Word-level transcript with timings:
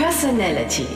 Personality. 0.00 0.86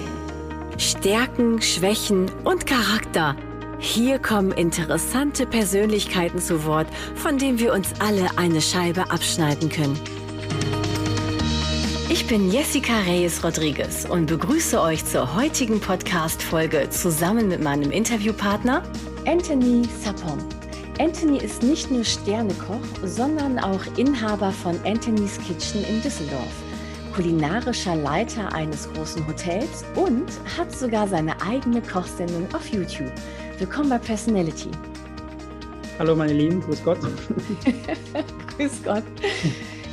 Stärken, 0.78 1.60
Schwächen 1.60 2.30
und 2.42 2.64
Charakter. 2.66 3.36
Hier 3.78 4.18
kommen 4.18 4.50
interessante 4.50 5.44
Persönlichkeiten 5.44 6.38
zu 6.38 6.64
Wort, 6.64 6.86
von 7.14 7.36
denen 7.36 7.58
wir 7.58 7.74
uns 7.74 7.92
alle 8.00 8.26
eine 8.36 8.62
Scheibe 8.62 9.10
abschneiden 9.10 9.68
können. 9.68 10.00
Ich 12.08 12.26
bin 12.26 12.50
Jessica 12.50 13.00
Reyes 13.00 13.44
Rodriguez 13.44 14.06
und 14.06 14.24
begrüße 14.24 14.80
euch 14.80 15.04
zur 15.04 15.36
heutigen 15.36 15.80
Podcast-Folge 15.80 16.88
zusammen 16.88 17.48
mit 17.48 17.62
meinem 17.62 17.90
Interviewpartner 17.90 18.84
Anthony 19.26 19.86
Sapon. 20.02 20.38
Anthony 20.98 21.36
ist 21.44 21.62
nicht 21.62 21.90
nur 21.90 22.04
Sternekoch, 22.04 22.80
sondern 23.04 23.58
auch 23.58 23.82
Inhaber 23.98 24.50
von 24.50 24.80
Anthony's 24.86 25.38
Kitchen 25.46 25.84
in 25.84 26.00
Düsseldorf, 26.00 26.63
kulinarischer 27.14 27.94
Leiter 27.94 28.52
eines 28.52 28.92
großen 28.92 29.24
Hotels 29.28 29.84
und 29.94 30.26
hat 30.58 30.76
sogar 30.76 31.06
seine 31.06 31.40
eigene 31.42 31.80
Kochsendung 31.80 32.52
auf 32.52 32.66
YouTube. 32.72 33.12
Willkommen 33.58 33.88
bei 33.88 33.98
Personality. 33.98 34.68
Hallo 36.00 36.16
meine 36.16 36.32
Lieben, 36.32 36.60
grüß 36.60 36.82
Gott. 36.82 36.98
grüß 38.56 38.82
Gott. 38.82 39.04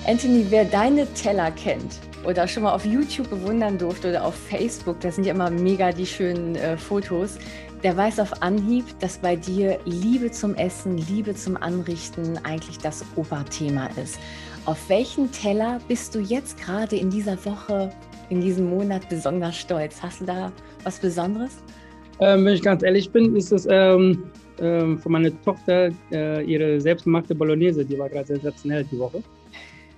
Anthony, 0.08 0.48
wer 0.50 0.66
deine 0.66 1.06
Teller 1.14 1.52
kennt 1.52 2.00
oder 2.26 2.48
schon 2.48 2.64
mal 2.64 2.74
auf 2.74 2.86
YouTube 2.86 3.30
bewundern 3.30 3.78
durfte 3.78 4.10
oder 4.10 4.26
auf 4.26 4.34
Facebook, 4.34 5.00
das 5.02 5.14
sind 5.14 5.26
ja 5.26 5.36
immer 5.36 5.52
mega 5.52 5.92
die 5.92 6.08
schönen 6.08 6.56
äh, 6.56 6.76
Fotos, 6.76 7.38
der 7.84 7.98
weiß 7.98 8.20
auf 8.20 8.42
Anhieb, 8.42 8.86
dass 9.00 9.20
bei 9.20 9.36
dir 9.36 9.80
Liebe 9.86 10.32
zum 10.32 10.56
Essen, 10.56 10.98
Liebe 10.98 11.36
zum 11.36 11.56
Anrichten 11.56 12.40
eigentlich 12.44 12.80
das 12.80 13.06
Oberthema 13.16 13.90
ist. 14.02 14.18
Auf 14.66 14.90
welchen 14.90 15.32
Teller 15.32 15.80
bist 15.88 16.14
du 16.14 16.20
jetzt 16.20 16.60
gerade 16.60 16.96
in 16.96 17.10
dieser 17.10 17.44
Woche, 17.46 17.92
in 18.30 18.42
diesem 18.42 18.70
Monat 18.70 19.10
besonders 19.10 19.58
stolz? 19.58 20.04
Hast 20.04 20.22
du 20.22 20.26
da 20.26 20.52
was 20.84 21.00
Besonderes? 21.00 21.64
Ähm, 22.20 22.46
wenn 22.46 22.54
ich 22.54 22.62
ganz 22.62 22.84
ehrlich 22.84 23.10
bin, 23.10 23.36
ist 23.36 23.52
es 23.52 23.66
ähm, 23.68 24.24
ähm, 24.60 25.00
von 25.00 25.14
meiner 25.14 25.32
Tochter 25.42 25.90
äh, 26.12 26.46
ihre 26.46 26.80
selbstgemachte 26.80 27.34
Bolognese, 27.34 27.84
die 27.84 27.98
war 27.98 28.08
gerade 28.08 28.28
sensationell 28.28 28.84
die 28.84 29.00
Woche. 29.00 29.24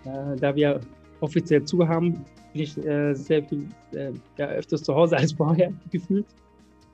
Äh, 0.05 0.37
da 0.39 0.55
wir 0.55 0.79
offiziell 1.19 1.65
zu 1.65 1.85
haben, 1.85 2.13
bin 2.53 2.61
ich 2.61 2.77
äh, 2.85 3.13
sehr 3.15 3.43
viel 3.43 3.67
äh, 3.91 4.11
ja, 4.37 4.47
öfters 4.47 4.81
zu 4.81 4.95
Hause 4.95 5.17
als 5.17 5.33
vorher 5.33 5.73
gefühlt 5.91 6.25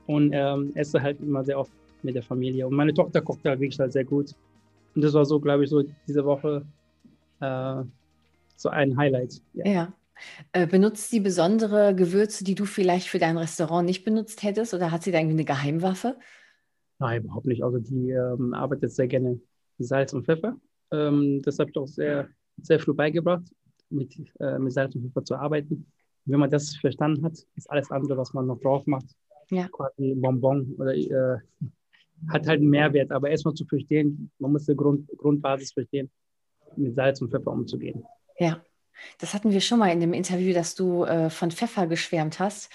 und 0.08 0.32
ähm, 0.34 0.72
esse 0.74 1.00
halt 1.00 1.20
immer 1.20 1.44
sehr 1.44 1.60
oft 1.60 1.70
mit 2.02 2.16
der 2.16 2.24
Familie. 2.24 2.66
Und 2.66 2.74
meine 2.74 2.92
Tochter 2.92 3.20
kocht 3.20 3.44
halt 3.44 3.60
wirklich 3.60 3.78
halt 3.78 3.92
sehr 3.92 4.04
gut. 4.04 4.34
Und 4.96 5.04
das 5.04 5.14
war 5.14 5.24
so, 5.24 5.38
glaube 5.38 5.62
ich, 5.62 5.70
so 5.70 5.84
diese 6.08 6.24
Woche 6.24 6.64
äh, 7.40 7.82
so 8.56 8.68
ein 8.68 8.96
Highlight. 8.96 9.42
Ja. 9.54 9.66
ja. 9.66 9.92
Äh, 10.52 10.66
benutzt 10.66 11.10
sie 11.10 11.20
besondere 11.20 11.94
Gewürze, 11.94 12.44
die 12.44 12.54
du 12.54 12.64
vielleicht 12.64 13.08
für 13.08 13.18
dein 13.18 13.38
Restaurant 13.38 13.86
nicht 13.86 14.04
benutzt 14.04 14.42
hättest? 14.42 14.74
Oder 14.74 14.90
hat 14.90 15.02
sie 15.02 15.12
da 15.12 15.18
irgendwie 15.18 15.36
eine 15.36 15.44
Geheimwaffe? 15.44 16.16
Nein, 16.98 17.24
überhaupt 17.24 17.46
nicht. 17.46 17.64
Also 17.64 17.78
die 17.78 18.10
ähm, 18.10 18.52
arbeitet 18.52 18.92
sehr 18.92 19.08
gerne 19.08 19.40
mit 19.78 19.88
Salz 19.88 20.12
und 20.12 20.26
Pfeffer. 20.26 20.56
Ähm, 20.92 21.40
das 21.42 21.58
habe 21.58 21.70
ich 21.70 21.76
auch 21.78 21.86
sehr, 21.86 22.28
sehr 22.60 22.78
früh 22.78 22.92
beigebracht, 22.92 23.44
mit, 23.88 24.14
äh, 24.38 24.58
mit 24.58 24.72
Salz 24.72 24.94
und 24.94 25.02
Pfeffer 25.02 25.24
zu 25.24 25.34
arbeiten. 25.36 25.86
wenn 26.26 26.40
man 26.40 26.50
das 26.50 26.76
verstanden 26.76 27.24
hat, 27.24 27.38
ist 27.56 27.70
alles 27.70 27.90
andere, 27.90 28.18
was 28.18 28.34
man 28.34 28.46
noch 28.46 28.60
drauf 28.60 28.86
macht, 28.86 29.06
ja. 29.50 29.68
quasi 29.68 30.14
Bonbon 30.14 30.74
oder 30.78 30.94
äh, 30.94 31.38
hat 32.28 32.46
halt 32.46 32.60
einen 32.60 32.68
Mehrwert. 32.68 33.10
Aber 33.10 33.30
erstmal 33.30 33.54
zu 33.54 33.64
verstehen, 33.64 34.30
man 34.38 34.52
muss 34.52 34.66
die 34.66 34.76
Grund, 34.76 35.08
Grundbasis 35.16 35.72
verstehen, 35.72 36.10
mit 36.76 36.94
Salz 36.94 37.20
und 37.20 37.30
Pfeffer 37.30 37.50
umzugehen. 37.50 38.04
Ja. 38.38 38.62
Das 39.18 39.32
hatten 39.32 39.50
wir 39.50 39.62
schon 39.62 39.78
mal 39.78 39.90
in 39.90 40.00
dem 40.00 40.12
Interview, 40.12 40.52
dass 40.52 40.74
du 40.74 41.04
äh, 41.04 41.30
von 41.30 41.50
Pfeffer 41.50 41.86
geschwärmt 41.86 42.38
hast. 42.38 42.70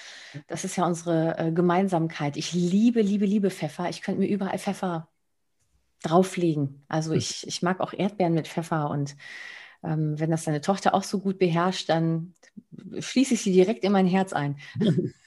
Das 0.48 0.66
ist 0.66 0.76
ja 0.76 0.86
unsere 0.86 1.38
äh, 1.38 1.52
Gemeinsamkeit. 1.52 2.36
Ich 2.36 2.52
liebe, 2.52 3.02
liebe, 3.02 3.26
liebe 3.26 3.52
Pfeffer. 3.52 3.90
Ich 3.90 4.02
könnte 4.02 4.22
mir 4.22 4.28
überall 4.28 4.58
Pfeffer 4.58 5.08
drauflegen. 6.02 6.84
Also 6.88 7.12
hm. 7.12 7.18
ich, 7.18 7.46
ich 7.48 7.62
mag 7.62 7.80
auch 7.80 7.94
Erdbeeren 7.94 8.34
mit 8.34 8.48
Pfeffer 8.48 8.90
und 8.90 9.16
ähm, 9.84 10.20
wenn 10.20 10.32
das 10.32 10.46
deine 10.46 10.62
Tochter 10.62 10.94
auch 10.94 11.04
so 11.04 11.20
gut 11.20 11.38
beherrscht, 11.38 11.90
dann 11.90 12.34
schließe 12.98 13.36
ich 13.36 13.42
sie 13.42 13.54
direkt 13.54 13.84
in 13.84 13.92
mein 13.92 14.08
Herz 14.08 14.34
ein. 14.34 14.58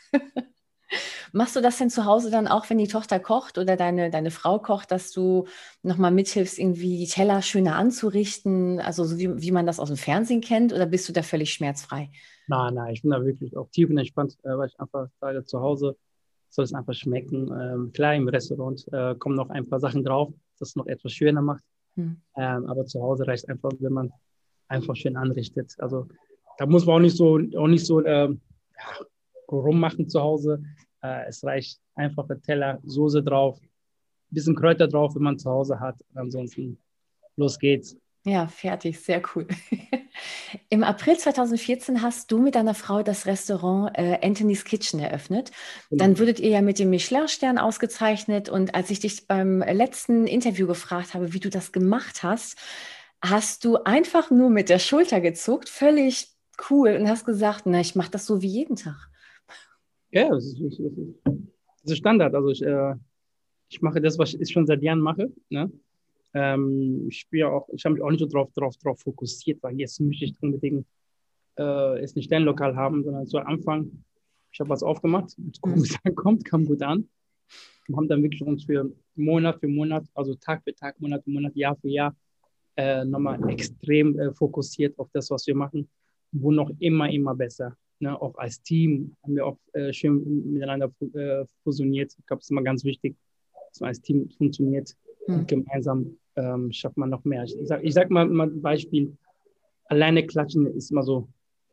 Machst 1.33 1.57
du 1.57 1.61
das 1.61 1.79
denn 1.79 1.91
zu 1.91 2.05
Hause 2.05 2.31
dann 2.31 2.49
auch, 2.49 2.69
wenn 2.71 2.79
die 2.79 2.89
Tochter 2.89 3.21
kocht 3.21 3.59
oder 3.59 3.77
deine, 3.77 4.11
deine 4.11 4.31
Frau 4.31 4.59
kocht, 4.59 4.91
dass 4.91 5.13
du 5.13 5.47
nochmal 5.83 6.11
mithilfst, 6.11 6.59
irgendwie 6.59 6.99
die 6.99 7.07
Teller 7.07 7.43
schöner 7.43 7.77
anzurichten, 7.77 8.81
also 8.81 9.05
so 9.05 9.19
wie, 9.19 9.43
wie 9.43 9.53
man 9.53 9.67
das 9.67 9.81
aus 9.81 9.89
dem 9.89 9.97
Fernsehen 9.97 10.41
kennt, 10.41 10.73
oder 10.73 10.87
bist 10.87 11.09
du 11.09 11.13
da 11.13 11.23
völlig 11.23 11.53
schmerzfrei? 11.53 12.11
Nein, 12.47 12.75
nein, 12.75 12.95
ich 12.95 13.03
bin 13.03 13.11
da 13.11 13.25
wirklich 13.25 13.57
auch 13.57 13.69
tief 13.71 13.91
und 13.91 13.99
entspannt, 13.99 14.37
äh, 14.43 14.57
weil 14.57 14.69
ich 14.69 14.81
einfach 14.81 15.09
sage, 15.21 15.45
zu 15.45 15.61
Hause 15.61 15.97
soll 16.49 16.65
es 16.65 16.73
einfach 16.73 16.95
schmecken. 16.95 17.51
Ähm, 17.53 17.93
klar, 17.93 18.15
im 18.15 18.29
Restaurant 18.29 18.87
äh, 18.93 19.15
kommen 19.17 19.37
noch 19.37 19.51
ein 19.51 19.69
paar 19.69 19.81
Sachen 19.81 20.03
drauf, 20.05 20.33
das 20.59 20.71
es 20.71 20.77
noch 20.77 20.87
etwas 20.87 21.13
schöner 21.13 21.43
macht. 21.43 21.63
Hm. 21.95 22.21
Ähm, 22.37 22.67
aber 22.67 22.87
zu 22.87 23.03
Hause 23.03 23.27
reicht 23.27 23.49
einfach, 23.49 23.71
wenn 23.81 23.93
man 23.93 24.13
einfach 24.69 24.97
schön 24.97 25.17
anrichtet. 25.17 25.75
Also 25.79 26.09
da 26.59 26.67
muss 26.67 26.87
man 26.87 26.97
auch 26.97 27.01
nicht 27.01 27.17
so, 27.17 27.39
auch 27.57 27.67
nicht 27.67 27.85
so 27.85 28.05
ähm, 28.05 28.41
ja, 28.77 29.07
rummachen 29.51 30.09
zu 30.09 30.21
Hause. 30.21 30.63
Äh, 31.03 31.27
es 31.29 31.45
reicht 31.45 31.81
einfach 31.95 32.27
der 32.27 32.41
Teller, 32.41 32.81
Soße 32.85 33.23
drauf, 33.23 33.59
bisschen 34.31 34.55
Kräuter 34.55 34.89
drauf, 34.89 35.15
wenn 35.15 35.23
man 35.23 35.39
zu 35.39 35.51
Hause 35.51 35.81
hat. 35.81 35.97
Ansonsten 36.15 36.79
los 37.37 37.59
geht's. 37.59 37.97
Ja, 38.25 38.47
fertig, 38.47 39.01
sehr 39.01 39.23
cool. 39.35 39.47
Im 40.69 40.83
April 40.83 41.17
2014 41.17 42.03
hast 42.03 42.31
du 42.31 42.39
mit 42.39 42.57
deiner 42.57 42.75
Frau 42.75 43.03
das 43.03 43.27
Restaurant 43.27 43.97
äh, 43.97 44.19
Anthony's 44.23 44.65
Kitchen 44.65 45.01
eröffnet. 45.01 45.51
Genau. 45.89 46.05
Dann 46.05 46.19
wurdet 46.19 46.41
ihr 46.41 46.51
ja 46.51 46.61
mit 46.61 46.79
dem 46.79 46.91
Michelin-Stern 46.91 47.59
ausgezeichnet. 47.59 48.49
Und 48.49 48.75
als 48.75 48.91
ich 48.91 49.01
dich 49.01 49.27
beim 49.29 49.61
letzten 49.61 50.27
Interview 50.27 50.67
gefragt 50.67 51.15
habe, 51.15 51.33
wie 51.33 51.41
du 51.41 51.49
das 51.49 51.73
gemacht 51.73 52.23
hast, 52.23 52.59
hast 53.23 53.65
du 53.65 53.77
einfach 53.85 54.31
nur 54.31 54.51
mit 54.51 54.69
der 54.69 54.79
Schulter 54.79 55.21
gezuckt, 55.21 55.69
völlig 55.69 56.29
cool, 56.71 56.97
und 56.97 57.09
hast 57.09 57.25
gesagt, 57.25 57.63
na, 57.67 57.81
ich 57.81 57.95
mache 57.95 58.11
das 58.11 58.27
so 58.27 58.43
wie 58.43 58.49
jeden 58.49 58.77
Tag. 58.77 59.09
Ja, 60.11 60.31
das 60.31 60.47
ist, 60.47 60.61
das 60.61 60.79
ist, 61.91 61.99
Standard. 61.99 62.35
Also 62.35 62.49
ich, 62.51 62.63
äh, 62.63 62.95
ich 63.69 63.83
mache 63.83 64.01
das, 64.01 64.19
was 64.19 64.35
ich 64.35 64.51
schon 64.51 64.67
seit 64.67 64.83
Jahren 64.83 65.01
mache. 65.01 65.31
Ne? 65.51 65.71
Ähm, 66.35 67.07
ich 67.09 67.21
spiele 67.21 67.51
auch, 67.51 67.69
ich 67.73 67.85
habe 67.85 67.95
mich 67.95 68.03
auch 68.03 68.11
nicht 68.11 68.21
so 68.21 68.27
drauf, 68.27 68.51
drauf, 68.55 68.77
drauf 68.79 69.01
fokussiert, 69.01 69.63
weil 69.63 69.79
jetzt 69.79 70.01
möchte 70.01 70.25
ich 70.25 70.35
unbedingt 70.41 70.87
äh, 71.59 72.01
jetzt 72.01 72.17
ein 72.17 72.23
Sternlokal 72.23 72.75
haben, 72.75 73.05
sondern 73.05 73.27
zu 73.27 73.39
Anfang, 73.39 74.05
ich 74.51 74.61
habe 74.61 74.71
was 74.71 74.83
aufgemacht, 74.83 75.37
gucken, 75.61 75.83
es 75.83 75.97
ankommt, 76.05 76.45
kam 76.45 76.65
gut 76.65 76.83
an. 76.83 77.09
Wir 77.87 77.97
haben 77.97 78.09
dann 78.09 78.23
wirklich 78.23 78.43
uns 78.43 78.65
für 78.65 78.91
Monat 79.15 79.61
für 79.61 79.69
Monat, 79.69 80.05
also 80.15 80.35
Tag 80.35 80.63
für 80.65 80.75
Tag, 80.75 81.01
Monat 81.01 81.25
für 81.25 81.31
Monat, 81.31 81.57
Jahr 81.57 81.77
für 81.77 81.89
Jahr 81.89 82.15
äh, 82.77 83.05
nochmal 83.05 83.41
extrem 83.51 84.19
äh, 84.19 84.33
fokussiert 84.33 84.99
auf 84.99 85.09
das, 85.13 85.31
was 85.31 85.47
wir 85.47 85.55
machen, 85.55 85.89
wo 86.33 86.51
noch 86.51 86.71
immer, 86.79 87.11
immer 87.11 87.35
besser 87.35 87.77
ne, 88.01 88.21
auch 88.21 88.37
als 88.37 88.63
Team 88.63 89.17
haben 89.23 89.37
wir 89.37 89.47
auch 89.47 89.59
äh, 89.73 89.93
schön 89.93 90.53
miteinander 90.53 90.91
äh, 91.15 91.45
fusioniert. 91.63 92.15
Ich 92.19 92.27
glaube, 92.27 92.41
es 92.41 92.47
ist 92.47 92.51
immer 92.51 92.63
ganz 92.63 92.85
wichtig, 92.85 93.17
dass 93.71 93.81
man 93.81 93.89
als 93.89 94.01
Team 94.01 94.29
funktioniert. 94.31 94.97
Mhm. 95.27 95.35
Und 95.35 95.49
gemeinsam 95.49 96.17
ähm, 96.37 96.73
schafft 96.73 96.97
man 96.97 97.11
noch 97.11 97.25
mehr. 97.25 97.45
Ich 97.45 97.57
sage 97.63 97.83
ich 97.83 97.95
sag 97.95 98.11
mal, 98.11 98.27
mal 98.27 98.49
ein 98.49 98.63
Beispiel. 98.63 99.17
Alleine 99.87 100.27
klatschen 100.27 100.67
ist 100.67 100.91
immer 100.91 101.03
so, 101.03 101.29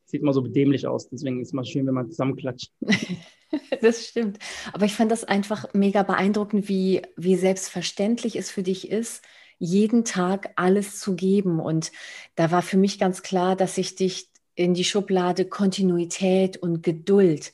sieht 0.05 0.21
immer 0.21 0.33
so 0.33 0.41
dämlich 0.41 0.87
aus. 0.87 1.09
Deswegen 1.09 1.41
ist 1.41 1.49
es 1.49 1.53
immer 1.53 1.65
schön, 1.65 1.85
wenn 1.85 1.93
man 1.93 2.09
zusammen 2.09 2.35
klatscht. 2.35 2.71
das 3.81 4.07
stimmt. 4.07 4.39
Aber 4.73 4.85
ich 4.85 4.93
fand 4.93 5.11
das 5.11 5.23
einfach 5.23 5.73
mega 5.73 6.03
beeindruckend, 6.03 6.69
wie, 6.69 7.01
wie 7.17 7.35
selbstverständlich 7.35 8.35
es 8.35 8.51
für 8.51 8.63
dich 8.63 8.89
ist, 8.89 9.23
jeden 9.57 10.03
Tag 10.03 10.51
alles 10.55 10.99
zu 10.99 11.15
geben. 11.15 11.59
Und 11.59 11.91
da 12.35 12.51
war 12.51 12.61
für 12.61 12.77
mich 12.77 12.99
ganz 12.99 13.21
klar, 13.21 13.55
dass 13.55 13.77
ich 13.77 13.95
dich 13.95 14.29
in 14.55 14.73
die 14.73 14.83
Schublade 14.83 15.45
Kontinuität 15.45 16.57
und 16.57 16.81
Geduld 16.81 17.53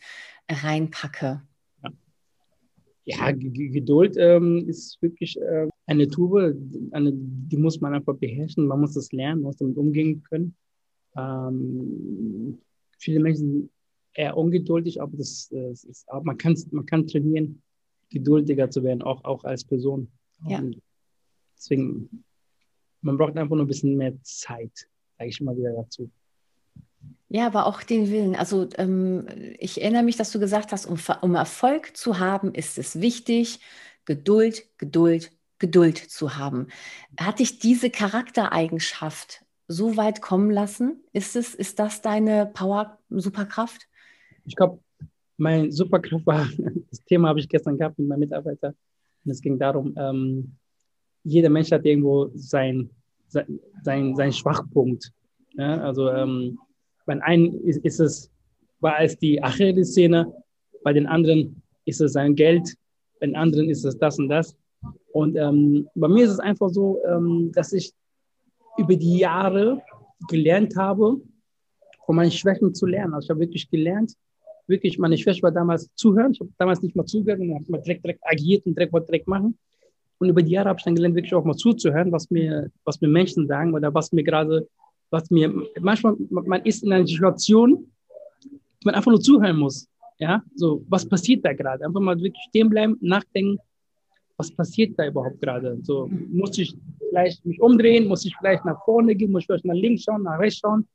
reinpacke? 0.49 1.41
Ja, 3.03 3.31
Geduld 3.31 4.15
ähm, 4.17 4.69
ist 4.69 5.01
wirklich 5.01 5.39
äh, 5.41 5.67
eine 5.87 6.07
Tube, 6.07 6.55
eine, 6.91 7.11
die 7.13 7.57
muss 7.57 7.81
man 7.81 7.95
einfach 7.95 8.15
beherrschen, 8.15 8.67
man 8.67 8.79
muss 8.79 8.93
das 8.93 9.11
lernen, 9.11 9.41
man 9.41 9.49
muss 9.49 9.57
damit 9.57 9.77
umgehen 9.77 10.21
können. 10.23 10.55
Ähm, 11.17 12.59
viele 12.99 13.19
Menschen 13.19 13.51
sind 13.51 13.69
eher 14.13 14.37
ungeduldig, 14.37 15.01
aber 15.01 15.17
das, 15.17 15.49
das 15.49 15.83
ist, 15.83 16.07
aber 16.09 16.23
man, 16.23 16.37
kann, 16.37 16.55
man 16.71 16.85
kann 16.85 17.07
trainieren, 17.07 17.61
geduldiger 18.09 18.69
zu 18.69 18.83
werden, 18.83 19.01
auch, 19.01 19.23
auch 19.23 19.43
als 19.45 19.63
Person. 19.63 20.11
Ja. 20.47 20.63
deswegen, 21.55 22.23
man 23.01 23.17
braucht 23.17 23.37
einfach 23.37 23.55
nur 23.55 23.65
ein 23.65 23.67
bisschen 23.67 23.95
mehr 23.95 24.13
Zeit, 24.23 24.87
sage 25.17 25.29
ich 25.29 25.41
mal 25.41 25.57
wieder 25.57 25.73
dazu. 25.73 26.09
Ja, 27.33 27.47
aber 27.47 27.65
auch 27.65 27.81
den 27.81 28.11
Willen. 28.11 28.35
Also 28.35 28.67
ähm, 28.77 29.25
ich 29.57 29.81
erinnere 29.81 30.03
mich, 30.03 30.17
dass 30.17 30.33
du 30.33 30.39
gesagt 30.39 30.73
hast, 30.73 30.85
um, 30.85 30.97
um 31.21 31.35
Erfolg 31.35 31.95
zu 31.95 32.19
haben, 32.19 32.53
ist 32.53 32.77
es 32.77 32.99
wichtig, 32.99 33.61
Geduld, 34.03 34.65
Geduld, 34.77 35.31
Geduld 35.57 35.97
zu 35.97 36.35
haben. 36.35 36.67
Hat 37.17 37.39
dich 37.39 37.57
diese 37.59 37.89
Charaktereigenschaft 37.89 39.45
so 39.69 39.95
weit 39.95 40.21
kommen 40.21 40.51
lassen? 40.51 41.05
Ist, 41.13 41.37
es, 41.37 41.55
ist 41.55 41.79
das 41.79 42.01
deine 42.01 42.47
Power-Superkraft? 42.47 43.87
ich 44.43 44.57
glaube, 44.57 44.79
mein 45.37 45.71
Superkraft 45.71 46.25
war, 46.25 46.49
das 46.89 47.01
Thema 47.05 47.29
habe 47.29 47.39
ich 47.39 47.47
gestern 47.47 47.77
gehabt 47.77 47.97
mit 47.97 48.09
meinem 48.09 48.19
Mitarbeiter. 48.19 48.75
Und 49.23 49.31
es 49.31 49.39
ging 49.39 49.57
darum, 49.57 49.95
ähm, 49.97 50.57
jeder 51.23 51.49
Mensch 51.49 51.71
hat 51.71 51.85
irgendwo 51.85 52.29
sein, 52.33 52.89
sein, 53.29 53.61
sein, 53.83 54.17
sein 54.17 54.33
Schwachpunkt. 54.33 55.13
Ja? 55.53 55.81
Also 55.81 56.09
ähm, 56.09 56.59
bei 57.11 57.23
einem 57.23 57.59
ist, 57.65 57.83
ist 57.83 57.99
es, 57.99 58.31
war 58.79 59.01
es 59.01 59.17
die 59.17 59.43
Achilles-Szene, 59.43 60.33
bei 60.81 60.93
den 60.93 61.07
anderen 61.07 61.61
ist 61.83 61.99
es 61.99 62.13
sein 62.13 62.35
Geld, 62.35 62.75
bei 63.19 63.25
den 63.27 63.35
anderen 63.35 63.69
ist 63.69 63.83
es 63.83 63.97
das 63.97 64.17
und 64.17 64.29
das. 64.29 64.55
Und 65.11 65.35
ähm, 65.35 65.89
bei 65.93 66.07
mir 66.07 66.23
ist 66.23 66.31
es 66.31 66.39
einfach 66.39 66.69
so, 66.69 66.99
ähm, 67.05 67.51
dass 67.53 67.73
ich 67.73 67.91
über 68.77 68.95
die 68.95 69.17
Jahre 69.17 69.81
gelernt 70.29 70.77
habe, 70.77 71.17
von 72.05 72.15
meinen 72.15 72.31
Schwächen 72.31 72.73
zu 72.73 72.85
lernen. 72.85 73.13
Also 73.13 73.25
ich 73.25 73.29
habe 73.31 73.41
wirklich 73.41 73.69
gelernt, 73.69 74.13
wirklich, 74.67 74.97
meine 74.97 75.17
Schwäche 75.17 75.43
war 75.43 75.51
damals 75.51 75.93
zuhören. 75.95 76.31
Ich 76.31 76.39
habe 76.39 76.49
damals 76.57 76.81
nicht 76.81 76.95
mal 76.95 77.05
zugehört 77.05 77.41
und 77.41 77.53
habe 77.53 77.65
mal 77.67 77.81
direkt, 77.81 78.05
direkt 78.05 78.21
agiert 78.23 78.65
und 78.65 78.77
direkt, 78.77 78.93
direkt 79.09 79.27
machen. 79.27 79.57
Und 80.19 80.29
über 80.29 80.41
die 80.41 80.51
Jahre 80.51 80.69
habe 80.69 80.79
ich 80.79 80.85
dann 80.85 80.95
gelernt, 80.95 81.15
wirklich 81.15 81.35
auch 81.35 81.43
mal 81.43 81.57
zuzuhören, 81.57 82.11
was 82.13 82.31
mir, 82.31 82.71
was 82.85 83.01
mir 83.01 83.09
Menschen 83.09 83.47
sagen 83.47 83.73
oder 83.73 83.93
was 83.93 84.13
mir 84.13 84.23
gerade, 84.23 84.65
was 85.11 85.29
mir, 85.29 85.53
manchmal, 85.79 86.15
man 86.29 86.63
ist 86.63 86.83
in 86.83 86.91
einer 86.91 87.05
Situation, 87.05 87.91
man 88.83 88.95
einfach 88.95 89.11
nur 89.11 89.21
zuhören 89.21 89.57
muss. 89.57 89.87
Ja, 90.17 90.41
so, 90.55 90.83
was 90.87 91.07
passiert 91.07 91.43
da 91.45 91.53
gerade? 91.53 91.85
Einfach 91.85 91.99
mal 91.99 92.15
wirklich 92.15 92.43
stehen 92.49 92.69
bleiben, 92.69 92.97
nachdenken, 93.01 93.59
was 94.37 94.51
passiert 94.51 94.97
da 94.97 95.07
überhaupt 95.07 95.41
gerade? 95.41 95.77
So, 95.83 96.09
muss 96.31 96.57
ich 96.57 96.75
vielleicht 97.09 97.45
mich 97.45 97.61
umdrehen, 97.61 98.07
muss 98.07 98.25
ich 98.25 98.35
vielleicht 98.37 98.63
nach 98.65 98.83
vorne 98.85 99.15
gehen, 99.15 99.31
muss 99.31 99.43
ich 99.43 99.47
vielleicht 99.47 99.65
nach 99.65 99.75
links 99.75 100.03
schauen, 100.03 100.23
nach 100.23 100.39
rechts 100.39 100.59
schauen? 100.59 100.87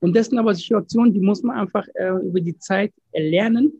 Und 0.00 0.16
das 0.16 0.26
sind 0.26 0.38
aber 0.38 0.54
Situationen, 0.54 1.12
die 1.12 1.20
muss 1.20 1.42
man 1.42 1.56
einfach 1.56 1.86
äh, 1.94 2.26
über 2.26 2.40
die 2.40 2.58
Zeit 2.58 2.92
erlernen. 3.12 3.72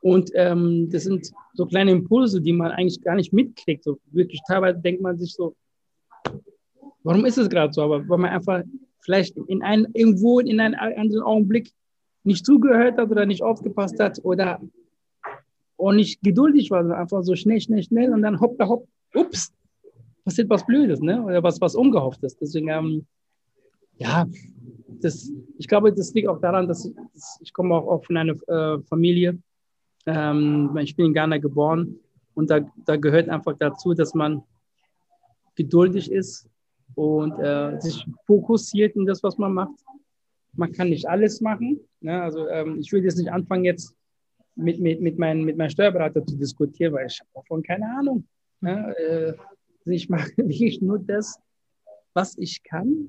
Und 0.00 0.30
ähm, 0.34 0.88
das 0.90 1.04
sind 1.04 1.30
so 1.52 1.66
kleine 1.66 1.90
Impulse, 1.90 2.40
die 2.40 2.54
man 2.54 2.70
eigentlich 2.70 3.02
gar 3.02 3.16
nicht 3.16 3.32
mitkriegt. 3.32 3.84
So 3.84 3.98
wirklich 4.06 4.40
teilweise 4.46 4.78
denkt 4.78 5.02
man 5.02 5.18
sich 5.18 5.34
so, 5.34 5.54
warum 7.02 7.26
ist 7.26 7.36
es 7.36 7.50
gerade 7.50 7.72
so? 7.72 7.82
Aber 7.82 8.08
weil 8.08 8.18
man 8.18 8.30
einfach 8.30 8.62
vielleicht 9.00 9.36
in 9.36 9.62
ein, 9.62 9.86
irgendwo 9.94 10.40
in 10.40 10.60
einem 10.60 10.78
anderen 10.78 11.22
Augenblick 11.22 11.72
nicht 12.24 12.44
zugehört 12.44 12.98
hat 12.98 13.10
oder 13.10 13.26
nicht 13.26 13.42
aufgepasst 13.42 13.98
hat 13.98 14.20
oder 14.22 14.60
auch 15.78 15.92
nicht 15.92 16.22
geduldig 16.22 16.70
war, 16.70 16.90
einfach 16.96 17.22
so 17.22 17.34
schnell, 17.34 17.60
schnell, 17.60 17.82
schnell 17.82 18.12
und 18.12 18.22
dann 18.22 18.40
hopp, 18.40 18.58
da 18.58 18.68
hopp, 18.68 18.86
ups, 19.14 19.52
passiert 20.24 20.50
was 20.50 20.66
Blödes, 20.66 21.00
ne? 21.00 21.22
Oder 21.22 21.42
was, 21.42 21.60
was 21.60 21.74
Ungehofftes. 21.74 22.36
Deswegen, 22.36 22.68
ähm, 22.68 23.06
ja, 23.96 24.26
das, 25.00 25.30
ich 25.58 25.66
glaube, 25.66 25.92
das 25.92 26.12
liegt 26.12 26.28
auch 26.28 26.40
daran, 26.40 26.68
dass 26.68 26.84
ich, 26.84 26.94
dass 27.14 27.38
ich 27.40 27.52
komme 27.52 27.74
auch, 27.74 27.86
auch 27.86 28.04
von 28.04 28.16
einer 28.16 28.34
äh, 28.48 28.82
Familie, 28.82 29.38
ähm, 30.06 30.76
ich 30.78 30.96
bin 30.96 31.06
in 31.06 31.14
Ghana 31.14 31.38
geboren 31.38 31.98
und 32.34 32.50
da, 32.50 32.60
da 32.84 32.96
gehört 32.96 33.28
einfach 33.28 33.56
dazu, 33.58 33.94
dass 33.94 34.14
man 34.14 34.42
geduldig 35.56 36.10
ist 36.10 36.48
und 36.94 37.38
äh, 37.38 37.80
sich 37.80 38.06
fokussiert 38.26 38.96
in 38.96 39.06
das, 39.06 39.22
was 39.22 39.38
man 39.38 39.54
macht. 39.54 39.74
Man 40.52 40.72
kann 40.72 40.90
nicht 40.90 41.08
alles 41.08 41.40
machen. 41.40 41.80
Ne? 42.00 42.22
Also 42.22 42.48
ähm, 42.48 42.78
ich 42.80 42.92
will 42.92 43.04
jetzt 43.04 43.18
nicht 43.18 43.30
anfangen, 43.30 43.64
jetzt 43.64 43.94
mit, 44.56 44.80
mit, 44.80 45.00
mit, 45.00 45.18
mein, 45.18 45.44
mit 45.44 45.56
meinem 45.56 45.70
Steuerberater 45.70 46.24
zu 46.24 46.36
diskutieren, 46.36 46.92
weil 46.92 47.06
ich 47.06 47.20
habe 47.20 47.30
davon 47.34 47.62
keine 47.62 47.86
Ahnung. 47.96 48.26
Ne? 48.60 48.94
Äh, 48.98 49.32
ich 49.92 50.08
mache 50.08 50.30
wirklich 50.36 50.80
nur 50.80 50.98
das, 50.98 51.38
was 52.14 52.36
ich 52.38 52.62
kann. 52.62 53.08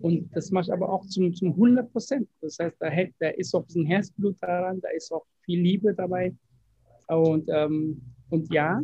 Und 0.00 0.30
das 0.34 0.50
mache 0.50 0.64
ich 0.64 0.72
aber 0.72 0.88
auch 0.88 1.06
zum, 1.06 1.34
zum 1.34 1.50
100 1.50 1.90
Prozent. 1.90 2.28
Das 2.40 2.58
heißt, 2.58 2.76
da, 2.78 2.90
da 3.18 3.28
ist 3.30 3.54
auch 3.54 3.66
ein 3.74 3.86
Herzblut 3.86 4.36
daran, 4.40 4.80
da 4.80 4.90
ist 4.90 5.10
auch 5.12 5.24
viel 5.44 5.60
Liebe 5.60 5.94
dabei. 5.94 6.34
Und, 7.08 7.48
ähm, 7.48 8.00
und 8.30 8.52
ja, 8.52 8.82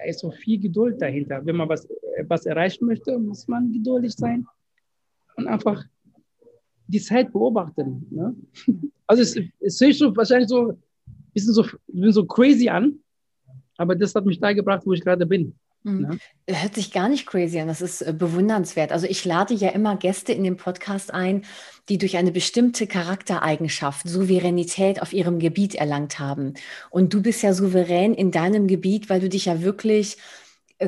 da 0.00 0.06
ist 0.06 0.24
auch 0.24 0.34
viel 0.34 0.58
Geduld 0.58 1.00
dahinter. 1.00 1.44
Wenn 1.44 1.56
man 1.56 1.68
was, 1.68 1.86
was 2.26 2.46
erreichen 2.46 2.86
möchte, 2.86 3.18
muss 3.18 3.46
man 3.46 3.70
geduldig 3.70 4.14
sein 4.14 4.46
und 5.36 5.46
einfach 5.46 5.84
die 6.86 7.00
Zeit 7.00 7.32
beobachten. 7.32 8.06
Ne? 8.10 8.34
Also 9.06 9.22
es, 9.22 9.36
es 9.58 9.80
hört 9.80 9.94
so 9.94 10.16
wahrscheinlich 10.16 10.48
so 10.48 10.68
ein 10.68 10.82
bisschen 11.34 11.52
so, 11.52 11.64
so 12.10 12.24
crazy 12.24 12.68
an, 12.68 13.00
aber 13.76 13.96
das 13.96 14.14
hat 14.14 14.24
mich 14.24 14.38
da 14.38 14.52
gebracht, 14.52 14.86
wo 14.86 14.92
ich 14.92 15.00
gerade 15.00 15.26
bin. 15.26 15.52
Mhm. 15.82 16.00
Ne? 16.00 16.18
Hört 16.48 16.74
sich 16.74 16.92
gar 16.92 17.08
nicht 17.08 17.26
crazy 17.26 17.58
an, 17.58 17.68
das 17.68 17.80
ist 17.80 18.02
äh, 18.02 18.12
bewundernswert. 18.12 18.92
Also 18.92 19.06
ich 19.06 19.24
lade 19.24 19.54
ja 19.54 19.70
immer 19.70 19.96
Gäste 19.96 20.32
in 20.32 20.44
den 20.44 20.56
Podcast 20.56 21.12
ein, 21.12 21.44
die 21.88 21.98
durch 21.98 22.16
eine 22.16 22.32
bestimmte 22.32 22.86
Charaktereigenschaft 22.86 24.08
Souveränität 24.08 25.00
auf 25.00 25.12
ihrem 25.12 25.38
Gebiet 25.38 25.74
erlangt 25.74 26.18
haben. 26.18 26.54
Und 26.90 27.14
du 27.14 27.22
bist 27.22 27.42
ja 27.42 27.54
souverän 27.54 28.14
in 28.14 28.30
deinem 28.30 28.66
Gebiet, 28.66 29.08
weil 29.08 29.20
du 29.20 29.28
dich 29.28 29.46
ja 29.46 29.62
wirklich 29.62 30.18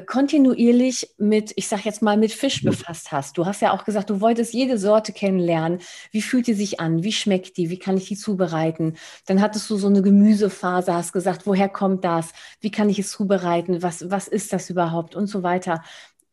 kontinuierlich 0.00 1.14
mit, 1.18 1.52
ich 1.56 1.68
sag 1.68 1.84
jetzt 1.84 2.00
mal, 2.00 2.16
mit 2.16 2.32
Fisch 2.32 2.62
befasst 2.62 3.12
hast. 3.12 3.36
Du 3.36 3.44
hast 3.44 3.60
ja 3.60 3.72
auch 3.72 3.84
gesagt, 3.84 4.08
du 4.08 4.20
wolltest 4.20 4.54
jede 4.54 4.78
Sorte 4.78 5.12
kennenlernen. 5.12 5.80
Wie 6.10 6.22
fühlt 6.22 6.46
die 6.46 6.54
sich 6.54 6.80
an? 6.80 7.02
Wie 7.02 7.12
schmeckt 7.12 7.58
die? 7.58 7.68
Wie 7.68 7.78
kann 7.78 7.98
ich 7.98 8.08
die 8.08 8.16
zubereiten? 8.16 8.96
Dann 9.26 9.42
hattest 9.42 9.68
du 9.68 9.76
so 9.76 9.88
eine 9.88 10.00
Gemüsephase, 10.00 10.94
hast 10.94 11.12
gesagt, 11.12 11.46
woher 11.46 11.68
kommt 11.68 12.04
das? 12.04 12.32
Wie 12.60 12.70
kann 12.70 12.88
ich 12.88 12.98
es 12.98 13.10
zubereiten? 13.10 13.82
Was, 13.82 14.10
was 14.10 14.28
ist 14.28 14.52
das 14.52 14.70
überhaupt? 14.70 15.14
Und 15.14 15.26
so 15.26 15.42
weiter. 15.42 15.82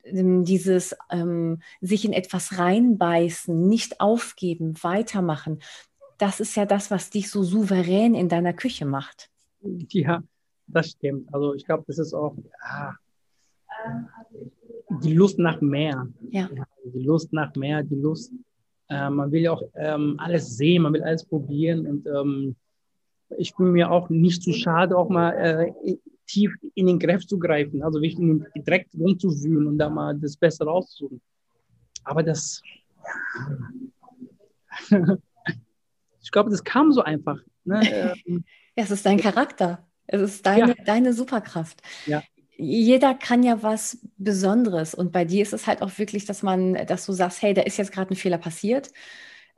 Ähm, 0.04 0.46
dieses 0.46 0.96
ähm, 1.10 1.62
sich 1.82 2.06
in 2.06 2.14
etwas 2.14 2.58
reinbeißen, 2.58 3.68
nicht 3.68 4.00
aufgeben, 4.00 4.76
weitermachen. 4.82 5.60
Das 6.18 6.40
ist 6.40 6.56
ja 6.56 6.66
das, 6.66 6.92
was 6.92 7.10
dich 7.10 7.30
so 7.30 7.44
souverän 7.44 8.16
in 8.16 8.30
deiner 8.30 8.54
Küche 8.54 8.86
macht. 8.86 9.30
Ja, 9.62 10.24
das 10.68 10.92
stimmt. 10.92 11.34
Also 11.34 11.54
ich 11.54 11.66
glaube, 11.66 11.84
das 11.88 12.00
ist 12.00 12.14
auch, 12.14 12.36
ja, 12.64 12.96
die 15.04 15.14
Lust 15.14 15.40
nach 15.40 15.62
mehr. 15.62 16.08
Ja. 16.32 16.50
Die 16.86 17.04
Lust 17.04 17.32
nach 17.34 17.56
mehr, 17.56 17.84
die 17.84 17.96
Lust, 17.96 18.34
äh, 18.90 19.10
man 19.10 19.32
will 19.32 19.42
ja 19.42 19.52
auch 19.52 19.64
ähm, 19.76 20.16
alles 20.18 20.58
sehen, 20.58 20.84
man 20.84 20.94
will 20.94 21.04
alles 21.04 21.26
probieren 21.26 21.86
und 21.86 22.08
ähm, 22.08 22.56
ich 23.38 23.56
bin 23.56 23.72
mir 23.72 23.92
auch 23.92 24.10
nicht 24.10 24.42
zu 24.42 24.54
schade, 24.54 24.98
auch 24.98 25.10
mal 25.10 25.32
äh, 25.34 25.98
tief 26.26 26.52
in 26.74 26.88
den 26.88 26.98
Griff 26.98 27.28
zu 27.28 27.38
greifen, 27.38 27.84
also 27.84 28.02
wirklich 28.02 28.18
direkt 28.56 28.96
rumzuwühlen 28.96 29.68
und 29.68 29.78
da 29.78 29.90
mal 29.90 30.18
das 30.18 30.36
Beste 30.36 30.66
rauszusuchen. 30.66 31.22
Aber 32.04 32.24
das, 32.24 32.64
ja. 34.90 35.18
ich 36.22 36.32
glaube, 36.32 36.50
das 36.50 36.64
kam 36.64 36.92
so 36.92 37.02
einfach. 37.04 37.40
Ne? 37.66 38.16
ja, 38.26 38.36
es 38.76 38.90
ist 38.90 39.06
dein 39.06 39.20
Charakter. 39.20 39.88
Es 40.08 40.22
ist 40.22 40.44
deine, 40.44 40.76
ja. 40.76 40.84
deine 40.84 41.14
Superkraft. 41.14 41.84
Ja 42.08 42.24
jeder 42.60 43.14
kann 43.14 43.42
ja 43.42 43.64
was 43.64 44.00
Besonderes. 44.18 44.94
Und 44.94 45.14
bei 45.14 45.24
dir 45.24 45.42
ist 45.42 45.54
es 45.54 45.66
halt 45.66 45.82
auch 45.82 45.98
wirklich, 45.98 46.26
dass 46.26 46.44
man, 46.44 46.74
dass 46.88 47.06
du 47.06 47.14
sagst, 47.14 47.42
hey, 47.42 47.54
da 47.54 47.62
ist 47.62 47.78
jetzt 47.78 47.94
gerade 47.94 48.14
ein 48.14 48.18
Fehler 48.18 48.38
passiert. 48.38 48.92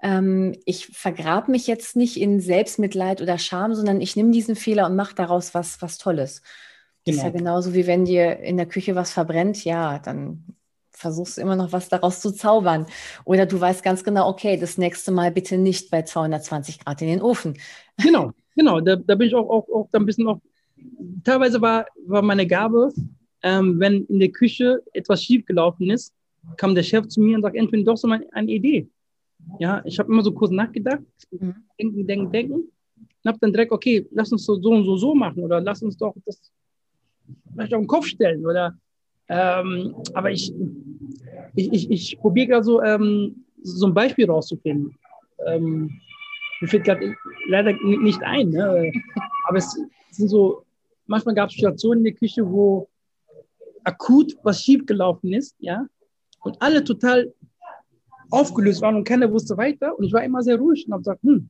Ähm, 0.04 0.56
ich 0.66 0.88
vergrabe 0.88 1.52
mich 1.52 1.66
jetzt 1.66 1.96
nicht 1.96 2.20
in 2.20 2.40
Selbstmitleid 2.40 3.22
oder 3.22 3.40
Scham, 3.40 3.74
sondern 3.74 4.02
ich 4.02 4.16
nehme 4.16 4.32
diesen 4.32 4.56
Fehler 4.56 4.86
und 4.86 4.96
mache 4.96 5.16
daraus 5.16 5.54
was, 5.56 5.82
was 5.82 5.98
Tolles. 5.98 6.44
Das 7.06 7.16
ist 7.16 7.24
ja 7.24 7.30
genau. 7.30 7.40
genauso 7.40 7.74
wie 7.74 7.88
wenn 7.88 8.06
dir 8.06 8.40
in 8.40 8.58
der 8.58 8.68
Küche 8.68 8.94
was 8.96 9.12
verbrennt, 9.12 9.64
ja, 9.66 9.98
dann 9.98 10.46
versuchst 10.92 11.38
du 11.38 11.42
immer 11.42 11.56
noch 11.56 11.72
was 11.72 11.90
daraus 11.90 12.22
zu 12.22 12.32
zaubern. 12.32 12.86
Oder 13.26 13.48
du 13.48 13.60
weißt 13.60 13.82
ganz 13.82 14.04
genau, 14.04 14.30
okay, 14.30 14.58
das 14.58 14.78
nächste 14.78 15.12
Mal 15.12 15.32
bitte 15.32 15.58
nicht 15.58 15.90
bei 15.90 16.04
220 16.04 16.86
Grad 16.86 17.02
in 17.02 17.08
den 17.08 17.22
Ofen. 17.22 17.58
Genau, 17.98 18.32
genau. 18.56 18.80
Da, 18.80 18.96
da 18.96 19.16
bin 19.16 19.28
ich 19.28 19.36
auch, 19.36 19.50
auch, 19.50 19.68
auch 19.70 19.90
ein 19.92 20.06
bisschen 20.06 20.28
auch 20.28 20.40
teilweise 21.24 21.62
war, 21.62 21.86
war 22.06 22.22
meine 22.22 22.48
Gabe, 22.48 22.92
ähm, 23.44 23.80
wenn 23.80 24.06
in 24.06 24.20
der 24.20 24.30
Küche 24.30 24.82
etwas 24.94 25.24
schiefgelaufen 25.24 25.90
ist, 25.90 26.14
kam 26.58 26.76
der 26.76 26.84
Chef 26.84 27.08
zu 27.08 27.22
mir 27.22 27.36
und 27.36 27.44
sagt, 27.44 27.58
Anthony, 27.58 27.84
doch 27.84 27.98
so 27.98 28.08
mal 28.08 28.26
eine 28.32 28.52
Idee. 28.52 28.88
Ja, 29.60 29.82
ich 29.86 29.98
habe 30.00 30.12
immer 30.12 30.24
so 30.24 30.32
kurz 30.32 30.52
nachgedacht, 30.52 31.04
mhm. 31.32 31.56
denken, 31.80 32.08
denken, 32.08 32.32
denken. 32.32 32.54
Und 32.54 33.28
habe 33.28 33.38
dann 33.40 33.54
direkt, 33.54 33.72
okay, 33.72 34.08
lass 34.12 34.32
uns 34.32 34.46
so, 34.46 34.60
so 34.60 34.72
und 34.72 34.84
so 34.84 34.98
so 34.98 35.16
machen 35.16 35.44
oder 35.44 35.62
lass 35.62 35.82
uns 35.84 35.98
doch 35.98 36.16
das 36.26 36.52
vielleicht 37.54 37.74
auf 37.74 37.82
den 37.82 37.88
Kopf 37.88 38.06
stellen 38.06 38.46
oder 38.46 38.78
ähm, 39.30 39.96
aber 40.14 40.32
ich, 40.32 40.52
ich, 41.56 41.72
ich, 41.72 41.90
ich 41.90 42.20
probiere 42.20 42.48
gerade 42.48 42.64
so, 42.66 42.82
ähm, 42.82 43.46
so 43.64 43.88
ein 43.88 43.94
Beispiel 43.94 44.30
rauszufinden. 44.30 44.98
Ähm, 45.48 46.02
mir 46.60 46.68
fällt 46.68 46.84
gerade 46.84 47.16
leider 47.48 47.72
nicht 47.82 48.22
ein, 48.24 48.50
ne? 48.50 48.92
aber 49.48 49.58
es 49.58 49.80
sind 50.12 50.28
so 50.28 50.66
manchmal 51.12 51.36
gab 51.36 51.50
es 51.50 51.56
Situationen 51.56 52.00
in 52.00 52.06
der 52.06 52.14
Küche, 52.14 52.50
wo 52.50 52.90
akut 53.84 54.36
was 54.44 54.62
schiefgelaufen 54.64 55.34
ist, 55.34 55.56
ja, 55.60 55.86
und 56.40 56.60
alle 56.62 56.84
total 56.84 57.34
aufgelöst 58.32 58.82
waren 58.82 58.96
und 58.96 59.04
keiner 59.04 59.32
wusste 59.32 59.58
weiter. 59.58 59.98
Und 59.98 60.06
ich 60.06 60.14
war 60.14 60.24
immer 60.24 60.42
sehr 60.42 60.58
ruhig 60.58 60.86
und 60.86 60.94
habe 60.94 61.02
gesagt, 61.02 61.22
hm, 61.24 61.50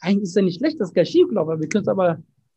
eigentlich 0.00 0.24
ist 0.24 0.36
ja 0.36 0.42
nicht 0.42 0.58
schlecht, 0.58 0.80
dass 0.80 0.88
es 0.88 0.94
gar 0.94 1.04
schiefgelaufen 1.04 1.54
ist. 1.54 1.60
Wir 1.60 1.68
können 1.68 1.84
es 1.84 1.88
aber 1.88 2.08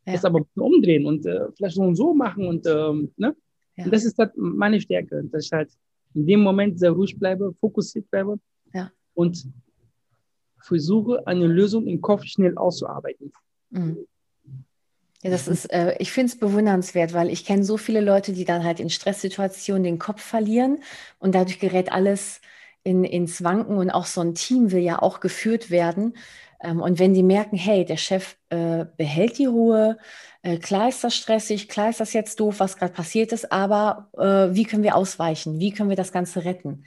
ja. 0.06 0.12
das 0.12 0.24
aber 0.24 0.44
umdrehen 0.56 1.06
und 1.06 1.24
äh, 1.24 1.50
vielleicht 1.56 1.76
so 1.76 1.82
und 1.82 1.94
so 1.94 2.12
machen 2.14 2.46
und, 2.46 2.66
ähm, 2.66 3.12
ne? 3.16 3.34
Ja. 3.76 3.84
und 3.84 3.94
das 3.94 4.04
ist 4.04 4.18
halt 4.18 4.32
meine 4.36 4.80
Stärke, 4.80 5.22
dass 5.30 5.46
ich 5.46 5.52
halt 5.52 5.70
in 6.14 6.26
dem 6.26 6.40
Moment 6.40 6.78
sehr 6.80 6.90
ruhig 6.90 7.16
bleibe, 7.16 7.54
fokussiert 7.60 8.10
bleibe 8.10 8.40
ja. 8.74 8.90
und 9.14 9.46
versuche, 10.60 11.24
eine 11.26 11.46
Lösung 11.46 11.86
im 11.86 12.00
Kopf 12.00 12.24
schnell 12.24 12.58
auszuarbeiten. 12.58 13.32
Mhm. 13.70 13.98
Ja, 15.22 15.30
das 15.30 15.48
ist, 15.48 15.66
äh, 15.72 15.96
ich 15.98 16.12
finde 16.12 16.32
es 16.32 16.38
bewundernswert, 16.38 17.12
weil 17.12 17.30
ich 17.30 17.44
kenne 17.44 17.64
so 17.64 17.76
viele 17.76 18.00
Leute, 18.00 18.32
die 18.32 18.44
dann 18.44 18.62
halt 18.62 18.78
in 18.78 18.88
Stresssituationen 18.88 19.82
den 19.82 19.98
Kopf 19.98 20.22
verlieren 20.22 20.78
und 21.18 21.34
dadurch 21.34 21.58
gerät 21.58 21.90
alles 21.90 22.40
in, 22.84 23.02
ins 23.04 23.42
Wanken 23.42 23.78
und 23.78 23.90
auch 23.90 24.06
so 24.06 24.20
ein 24.20 24.34
Team 24.34 24.70
will 24.70 24.80
ja 24.80 25.02
auch 25.02 25.18
geführt 25.18 25.70
werden. 25.70 26.14
Ähm, 26.62 26.80
und 26.80 27.00
wenn 27.00 27.14
die 27.14 27.24
merken, 27.24 27.56
hey, 27.56 27.84
der 27.84 27.96
Chef 27.96 28.36
äh, 28.50 28.84
behält 28.96 29.38
die 29.38 29.46
Ruhe, 29.46 29.98
äh, 30.42 30.56
klar 30.58 30.88
ist 30.88 31.02
das 31.02 31.16
stressig, 31.16 31.68
klar 31.68 31.90
ist 31.90 31.98
das 31.98 32.12
jetzt 32.12 32.38
doof, 32.38 32.60
was 32.60 32.76
gerade 32.76 32.92
passiert 32.92 33.32
ist, 33.32 33.50
aber 33.50 34.08
äh, 34.16 34.54
wie 34.54 34.64
können 34.64 34.84
wir 34.84 34.94
ausweichen? 34.94 35.58
Wie 35.58 35.72
können 35.72 35.88
wir 35.88 35.96
das 35.96 36.12
Ganze 36.12 36.44
retten? 36.44 36.84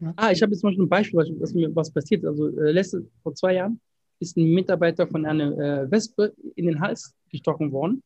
Ja. 0.00 0.12
Ah, 0.16 0.32
ich 0.32 0.42
habe 0.42 0.52
jetzt 0.52 0.64
mal 0.64 0.72
ein 0.72 0.88
Beispiel, 0.88 1.20
was, 1.20 1.54
was 1.54 1.92
passiert. 1.92 2.24
Also 2.24 2.48
äh, 2.48 2.72
letzte, 2.72 3.06
vor 3.22 3.34
zwei 3.36 3.54
Jahren 3.54 3.80
ist 4.18 4.36
ein 4.36 4.52
Mitarbeiter 4.52 5.06
von 5.06 5.24
einer 5.24 5.52
äh, 5.84 5.90
Wespe 5.90 6.32
in 6.56 6.66
den 6.66 6.80
Hals 6.80 7.14
gestochen 7.32 7.72
worden. 7.72 8.02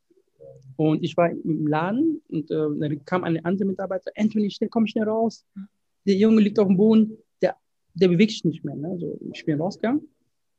Und 0.76 1.02
ich 1.02 1.16
war 1.16 1.30
im 1.30 1.66
Laden 1.66 2.22
und 2.28 2.50
äh, 2.50 2.54
dann 2.54 3.04
kam 3.04 3.24
ein 3.24 3.44
anderer 3.44 3.68
Mitarbeiter, 3.68 4.10
Anthony, 4.16 4.50
schnell, 4.50 4.70
komm 4.70 4.86
schnell 4.86 5.08
raus. 5.08 5.44
Der 6.06 6.14
Junge 6.14 6.40
liegt 6.40 6.58
auf 6.58 6.68
dem 6.68 6.76
Boden, 6.76 7.16
der, 7.42 7.56
der 7.94 8.08
bewegt 8.08 8.30
sich 8.30 8.44
nicht 8.44 8.64
mehr. 8.64 8.76
Ne? 8.76 8.88
Also 8.88 9.18
ich 9.32 9.44
bin 9.44 9.60
rausgegangen, 9.60 10.00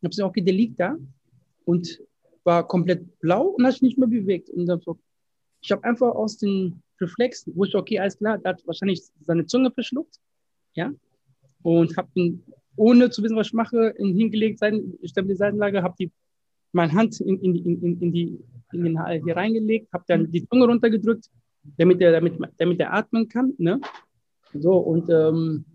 habe 0.04 0.10
gesagt, 0.10 0.30
okay, 0.30 0.42
der 0.42 0.54
liegt 0.54 0.80
da 0.80 0.98
und 1.66 2.02
war 2.44 2.68
komplett 2.68 3.20
blau 3.20 3.48
und 3.48 3.66
hat 3.66 3.74
sich 3.74 3.84
nicht 3.84 3.98
mehr 3.98 4.08
bewegt. 4.08 4.50
Und 4.50 4.66
dann 4.66 4.82
so, 4.82 4.98
ich 5.62 5.72
habe 5.72 5.84
einfach 5.84 6.16
aus 6.16 6.38
den 6.38 6.82
Reflexen, 7.00 7.54
wo 7.56 7.66
ich, 7.66 7.76
okay, 7.76 8.00
alles 8.00 8.18
klar, 8.18 8.38
der 8.38 8.54
hat 8.54 8.66
wahrscheinlich 8.66 9.04
seine 9.22 9.46
Zunge 9.46 9.72
verschluckt, 9.72 10.20
ja, 10.74 10.92
und 11.62 11.96
habe 11.98 12.10
ihn, 12.16 12.44
ohne 12.76 13.10
zu 13.10 13.22
wissen, 13.24 13.36
was 13.36 13.48
ich 13.48 13.54
mache, 13.54 13.94
in 13.98 14.16
hingelegt, 14.16 14.60
stabile 15.04 15.36
Seitenlage, 15.36 15.84
habe 15.84 15.96
die 16.00 16.12
meine 16.78 16.94
Hand 16.94 17.20
in, 17.20 17.38
in, 17.42 17.56
in, 17.56 18.02
in, 18.02 18.12
die, 18.12 18.40
in 18.72 18.84
den 18.84 19.00
Hals 19.00 19.24
hier 19.24 19.36
reingelegt, 19.36 19.92
habe 19.92 20.06
dann 20.08 20.32
die 20.32 20.48
Zunge 20.48 20.66
runtergedrückt, 20.66 21.26
damit 21.78 22.00
er, 22.02 22.12
damit, 22.14 22.34
damit 22.58 22.80
er 22.80 22.94
atmen 22.94 23.28
kann. 23.28 23.54
Ne? 23.58 23.82
So, 24.54 24.78
und 24.78 25.10
ähm, 25.10 25.66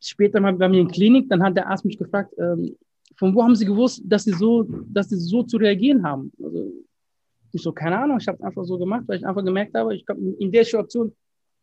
später 0.00 0.42
waren 0.42 0.58
wir 0.58 0.66
in 0.66 0.86
der 0.86 0.94
Klinik, 0.94 1.28
dann 1.28 1.42
hat 1.42 1.56
der 1.56 1.68
Arzt 1.68 1.84
mich 1.84 1.98
gefragt, 1.98 2.32
ähm, 2.38 2.76
von 3.16 3.34
wo 3.34 3.42
haben 3.42 3.56
Sie 3.56 3.66
gewusst, 3.66 4.02
dass 4.04 4.24
Sie 4.24 4.32
so, 4.32 4.64
dass 4.88 5.08
Sie 5.08 5.16
so 5.16 5.42
zu 5.42 5.56
reagieren 5.56 6.04
haben? 6.04 6.30
Also, 6.42 6.72
ich 7.50 7.62
so, 7.62 7.72
keine 7.72 7.98
Ahnung, 7.98 8.18
ich 8.20 8.28
habe 8.28 8.36
es 8.38 8.44
einfach 8.44 8.64
so 8.64 8.78
gemacht, 8.78 9.04
weil 9.06 9.18
ich 9.18 9.26
einfach 9.26 9.44
gemerkt 9.44 9.74
habe, 9.74 9.94
ich 9.94 10.04
glaub, 10.04 10.18
in 10.18 10.52
der 10.52 10.64
Situation 10.64 11.12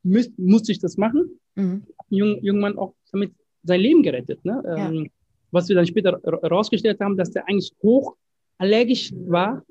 müß, 0.03 0.32
musste 0.38 0.72
ich 0.72 0.79
das 0.79 0.98
machen. 0.98 1.39
Mhm. 1.55 1.84
Ein 2.12 2.17
jungen, 2.17 2.44
jungen 2.44 2.62
Mann 2.62 2.77
auch 2.77 2.96
damit 3.12 3.34
sein 3.63 3.79
Leben 3.79 4.03
gerettet. 4.03 4.44
Ne? 4.44 4.62
Ja. 4.65 4.89
Ähm, 4.89 5.10
was 5.55 5.69
wir 5.69 5.75
dann 5.75 5.88
später 5.88 6.19
herausgestellt 6.24 7.00
haben, 7.00 7.15
dass 7.15 7.31
der 7.31 7.47
eigentlich 7.47 7.71
hoch 7.81 8.15
allergisch 8.57 9.13
war 9.25 9.65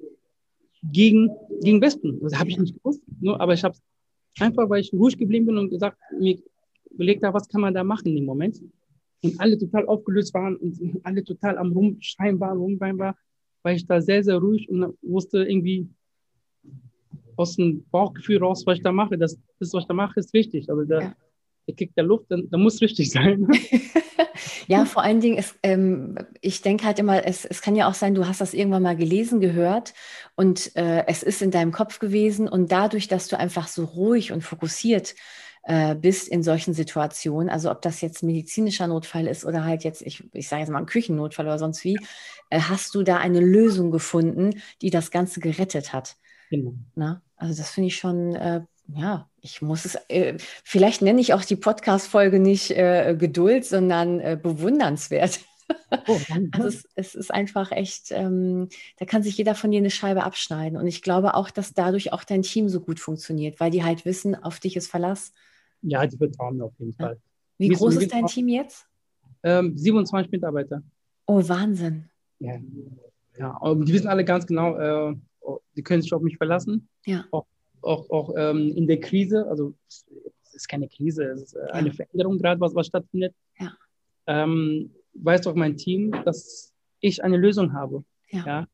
gegen, 0.83 1.31
gegen 1.61 1.81
Wespen. 1.81 2.19
Das 2.23 2.38
habe 2.38 2.49
ich 2.49 2.59
nicht 2.59 2.75
gewusst, 2.75 3.03
nur, 3.21 3.41
aber 3.41 3.53
ich 3.53 3.62
habe 3.62 3.75
es 3.75 4.43
einfach, 4.43 4.69
weil 4.69 4.81
ich 4.81 4.93
ruhig 4.93 5.17
geblieben 5.19 5.47
bin 5.47 5.59
und 5.59 5.71
gesagt, 5.71 5.99
mir 6.19 6.38
überlegt 6.91 7.23
habe, 7.23 7.35
was 7.35 7.49
kann 7.49 7.61
man 7.61 7.75
da 7.75 7.85
machen 7.85 8.14
dem 8.14 8.25
Moment. 8.25 8.61
Und 9.23 9.38
alle 9.41 9.59
total 9.59 9.87
aufgelöst 9.87 10.35
waren 10.35 10.57
und 10.57 11.00
alle 11.03 11.23
total 11.23 11.59
am 11.59 11.73
Rumschreien 11.73 12.41
waren, 12.41 12.59
Rumweinen 12.59 12.99
war, 12.99 13.17
weil 13.62 13.76
ich 13.76 13.87
da 13.87 14.00
sehr, 14.00 14.25
sehr 14.25 14.38
ruhig 14.38 14.69
und 14.69 14.95
wusste 15.03 15.45
irgendwie 15.45 15.88
aus 17.37 17.57
dem 17.57 17.85
Bauchgefühl 17.91 18.38
raus, 18.38 18.64
was 18.67 18.79
ich 18.79 18.83
da 18.83 18.93
mache. 18.93 19.19
Das, 19.19 19.38
das 19.59 19.73
was 19.73 19.83
ich 19.83 19.88
da 19.88 19.95
mache, 19.95 20.21
ist 20.21 20.33
richtig. 20.35 20.71
Also 20.71 20.85
da, 20.85 21.00
ja. 21.00 21.17
Der 21.66 21.75
kriegt 21.75 21.97
der 21.97 22.04
Luft, 22.04 22.26
dann, 22.28 22.49
dann 22.50 22.61
muss 22.61 22.80
richtig 22.80 23.11
sein. 23.11 23.49
Ja, 24.66 24.85
vor 24.85 25.02
allen 25.02 25.21
Dingen, 25.21 25.37
ist, 25.37 25.56
ähm, 25.62 26.16
ich 26.40 26.62
denke 26.62 26.85
halt 26.85 26.99
immer, 26.99 27.26
es, 27.26 27.44
es 27.44 27.62
kann 27.62 27.76
ja 27.76 27.88
auch 27.88 27.94
sein, 27.94 28.14
du 28.14 28.26
hast 28.26 28.40
das 28.40 28.54
irgendwann 28.54 28.83
mal 28.83 28.97
gelesen, 28.97 29.40
gehört 29.40 29.94
und 30.37 30.75
äh, 30.76 31.04
es 31.06 31.23
ist 31.23 31.42
in 31.42 31.50
deinem 31.50 31.73
Kopf 31.73 31.99
gewesen 31.99 32.49
und 32.49 32.73
dadurch, 32.73 33.09
dass 33.09 33.28
du 33.28 33.38
einfach 33.38 33.68
so 33.68 33.85
ruhig 33.85 34.33
und 34.33 34.42
fokussiert 34.42 35.14
äh, 35.64 35.94
bist 35.94 36.28
in 36.28 36.42
solchen 36.42 36.75
Situationen, 36.75 37.49
also 37.49 37.71
ob 37.71 37.83
das 37.83 38.00
jetzt 38.00 38.23
medizinischer 38.23 38.87
Notfall 38.87 39.26
ist 39.26 39.44
oder 39.44 39.64
halt 39.64 39.85
jetzt, 39.85 40.02
ich, 40.02 40.25
ich 40.33 40.49
sage 40.49 40.61
jetzt 40.61 40.71
mal 40.71 40.78
ein 40.78 40.87
Küchennotfall 40.87 41.47
oder 41.47 41.59
sonst 41.59 41.85
wie, 41.85 41.99
äh, 42.50 42.61
hast 42.61 42.94
du 42.94 43.02
da 43.02 43.18
eine 43.18 43.40
Lösung 43.40 43.90
gefunden, 43.90 44.61
die 44.83 44.90
das 44.90 45.11
Ganze 45.11 45.40
gerettet 45.40 45.92
hat. 45.92 46.16
Genau. 46.50 46.75
Na? 46.94 47.23
Also 47.37 47.56
das 47.56 47.71
finde 47.71 47.88
ich 47.88 47.97
schon 47.97 48.35
äh, 48.35 48.62
ja, 48.93 49.29
ich 49.41 49.62
muss 49.62 49.85
es, 49.85 49.97
äh, 50.09 50.37
vielleicht 50.38 51.03
nenne 51.03 51.21
ich 51.21 51.35
auch 51.35 51.45
die 51.45 51.57
Podcast-Folge 51.57 52.38
nicht 52.38 52.71
äh, 52.71 53.17
Geduld, 53.19 53.64
sondern 53.64 54.21
äh, 54.21 54.38
bewundernswert. 54.41 55.41
Oh, 56.07 56.19
also 56.53 56.69
es, 56.69 56.88
es, 56.95 57.14
ist 57.14 57.33
einfach 57.33 57.73
echt, 57.73 58.11
ähm, 58.11 58.69
da 58.99 59.07
kann 59.07 59.23
sich 59.23 59.37
jeder 59.38 59.55
von 59.55 59.71
dir 59.71 59.79
eine 59.79 59.91
Scheibe 59.91 60.25
abschneiden. 60.25 60.79
Und 60.79 60.87
ich 60.87 61.03
glaube 61.03 61.35
auch, 61.35 61.50
dass 61.50 61.73
dadurch 61.73 62.12
auch 62.12 62.25
dein 62.25 62.43
Team 62.43 62.69
so 62.69 62.81
gut 62.81 63.00
funktioniert, 63.00 63.61
weil 63.61 63.71
die 63.71 63.85
halt 63.85 64.05
wissen, 64.05 64.35
auf 64.35 64.61
dich 64.61 64.76
ist 64.76 64.88
Verlass. 64.91 65.33
Ja, 65.83 66.07
die 66.07 66.17
vertrauen 66.17 66.59
mir 66.59 66.64
auf 66.64 66.75
jeden 66.79 66.95
Fall. 66.95 67.19
Wie 67.59 67.71
Wie 67.71 67.75
groß 67.75 67.97
ist 67.97 68.12
dein 68.12 68.26
Team 68.26 68.49
jetzt? 68.49 68.87
Ähm, 69.43 69.76
27 69.76 70.31
Mitarbeiter. 70.33 70.83
Oh, 71.26 71.47
Wahnsinn. 71.49 72.11
Ja, 72.38 72.59
ja 73.38 73.59
die 73.62 73.93
wissen 73.93 74.09
alle 74.09 74.25
ganz 74.25 74.47
genau, 74.47 74.76
äh, 74.76 75.14
die 75.76 75.83
können 75.83 76.03
sich 76.03 76.12
auf 76.12 76.23
mich 76.23 76.37
verlassen. 76.37 76.88
Ja. 77.07 77.25
Auch 77.31 77.47
auch, 77.85 78.11
auch 78.11 78.35
ähm, 78.37 78.73
in 78.76 78.87
der 78.87 79.00
Krise, 79.00 79.47
also 79.49 79.75
es 79.87 80.07
ist 80.55 80.69
keine 80.69 80.88
Krise, 80.88 81.25
es 81.25 81.43
ist 81.43 81.55
äh, 81.55 81.71
eine 81.73 81.88
ja. 81.88 81.95
Veränderung 81.95 82.38
gerade, 82.38 82.61
was, 82.61 82.75
was 82.75 82.87
stattfindet, 82.87 83.35
ja. 83.59 83.73
ähm, 84.26 84.91
weiß 85.14 85.43
doch 85.43 85.55
mein 85.55 85.76
Team, 85.76 86.12
dass 86.25 86.73
ich 87.00 87.23
eine 87.23 87.37
Lösung 87.37 87.73
habe. 87.73 88.05
Ja. 88.31 88.47
ja? 88.47 88.69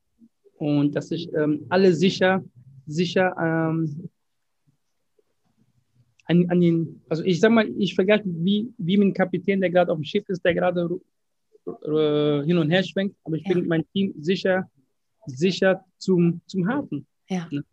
Und 0.57 0.95
dass 0.95 1.11
ich 1.11 1.33
ähm, 1.35 1.67
alle 1.69 1.95
sicher, 1.95 2.45
sicher 2.87 3.35
ähm, 3.41 4.09
an, 6.27 6.49
an 6.49 6.61
den, 6.61 7.03
also 7.09 7.25
ich 7.25 7.41
sag 7.41 7.51
mal, 7.51 7.69
ich 7.79 7.95
vergleiche 7.95 8.25
wie, 8.27 8.73
wie 8.79 8.97
mit 8.97 9.07
einem 9.07 9.15
Kapitän, 9.15 9.61
der 9.61 9.71
gerade 9.71 9.91
auf 9.91 9.99
dem 9.99 10.05
Schiff 10.05 10.29
ist, 10.29 10.45
der 10.45 10.55
gerade 10.55 11.01
äh, 11.67 12.45
hin 12.45 12.59
und 12.59 12.71
her 12.71 12.83
schwenkt, 12.85 13.17
aber 13.25 13.37
ich 13.37 13.45
ja. 13.47 13.53
bringe 13.53 13.67
mein 13.67 13.85
Team 13.93 14.15
sicher, 14.21 14.71
sicher 15.27 15.85
zum, 15.99 16.41
zum 16.47 16.69
Hafen. 16.69 17.07
Ja. 17.29 17.49
Ne? 17.51 17.65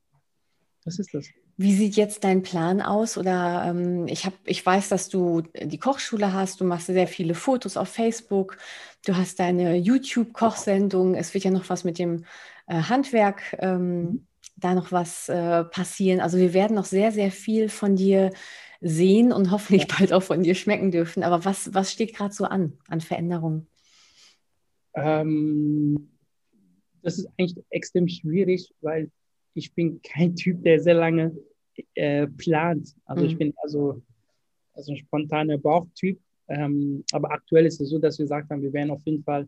Was 0.88 1.00
ist 1.00 1.13
das? 1.13 1.27
Wie 1.58 1.75
sieht 1.75 1.98
jetzt 1.98 2.24
dein 2.24 2.44
Plan 2.44 2.82
aus? 2.82 3.17
Oder 3.17 3.65
ähm, 3.67 4.08
ich, 4.08 4.25
hab, 4.25 4.34
ich 4.46 4.65
weiß, 4.65 4.88
dass 4.88 5.10
du 5.10 5.41
die 5.62 5.79
Kochschule 5.79 6.32
hast, 6.32 6.62
du 6.62 6.63
machst 6.63 6.88
sehr 6.88 7.08
viele 7.08 7.36
Fotos 7.36 7.75
auf 7.75 7.89
Facebook, 7.89 8.58
du 9.06 9.17
hast 9.17 9.38
deine 9.41 9.75
YouTube-Kochsendung, 9.75 11.15
es 11.15 11.34
wird 11.34 11.44
ja 11.44 11.51
noch 11.51 11.70
was 11.70 11.84
mit 11.84 12.00
dem 12.00 12.24
äh, 12.67 12.75
Handwerk, 12.75 13.58
ähm, 13.60 14.00
mhm. 14.00 14.27
da 14.56 14.74
noch 14.75 14.94
was 14.94 15.27
äh, 15.27 15.65
passieren. 15.65 16.22
Also 16.22 16.38
wir 16.38 16.53
werden 16.53 16.75
noch 16.75 16.86
sehr, 16.86 17.12
sehr 17.12 17.32
viel 17.32 17.67
von 17.67 17.98
dir 17.98 18.32
sehen 18.79 19.34
und 19.34 19.51
hoffentlich 19.51 19.88
bald 19.89 20.13
auch 20.13 20.24
von 20.24 20.41
dir 20.41 20.56
schmecken 20.56 20.91
dürfen. 20.91 21.22
Aber 21.22 21.44
was, 21.44 21.74
was 21.74 21.91
steht 21.91 22.15
gerade 22.15 22.34
so 22.34 22.46
an, 22.46 22.77
an 22.88 23.01
Veränderungen? 23.01 23.67
Ähm, 24.94 26.12
das 27.01 27.17
ist 27.17 27.27
eigentlich 27.38 27.62
extrem 27.72 28.08
schwierig, 28.08 28.74
weil 28.79 29.12
ich 29.58 29.74
bin 29.74 30.00
kein 30.04 30.36
Typ, 30.36 30.64
der 30.64 30.80
sehr 30.80 30.94
lange 30.94 31.36
äh, 31.96 32.28
plant. 32.28 32.96
Also 33.06 33.24
mhm. 33.24 33.30
ich 33.30 33.38
bin 33.38 33.54
also, 33.64 34.02
also 34.74 34.92
ein 34.92 34.98
spontaner 34.98 35.58
Bauchtyp. 35.58 36.20
Ähm, 36.48 37.04
aber 37.12 37.32
aktuell 37.32 37.66
ist 37.66 37.82
es 37.82 37.90
so, 37.90 37.98
dass 37.98 38.20
wir 38.20 38.26
gesagt 38.26 38.50
haben, 38.50 38.62
wir 38.62 38.72
werden 38.72 38.92
auf 38.92 39.02
jeden 39.06 39.24
Fall 39.24 39.48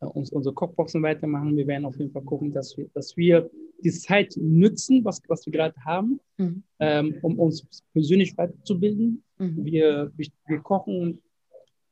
äh, 0.00 0.06
uns 0.06 0.30
unsere 0.30 0.54
Kochboxen 0.54 1.02
weitermachen. 1.02 1.56
Wir 1.56 1.66
werden 1.66 1.84
auf 1.84 1.98
jeden 1.98 2.12
Fall 2.12 2.22
gucken, 2.22 2.52
dass 2.52 2.76
wir, 2.76 2.88
dass 2.94 3.16
wir 3.16 3.50
die 3.84 3.90
Zeit 3.90 4.34
nutzen, 4.36 5.04
was, 5.04 5.20
was 5.28 5.44
wir 5.44 5.52
gerade 5.52 5.76
haben, 5.84 6.20
mhm. 6.36 6.62
ähm, 6.78 7.16
um 7.22 7.38
uns 7.38 7.66
persönlich 7.92 8.36
weiterzubilden. 8.36 9.22
Mhm. 9.38 9.64
Wir, 9.64 10.12
wir, 10.16 10.26
wir, 10.46 10.58
kochen, 10.60 11.20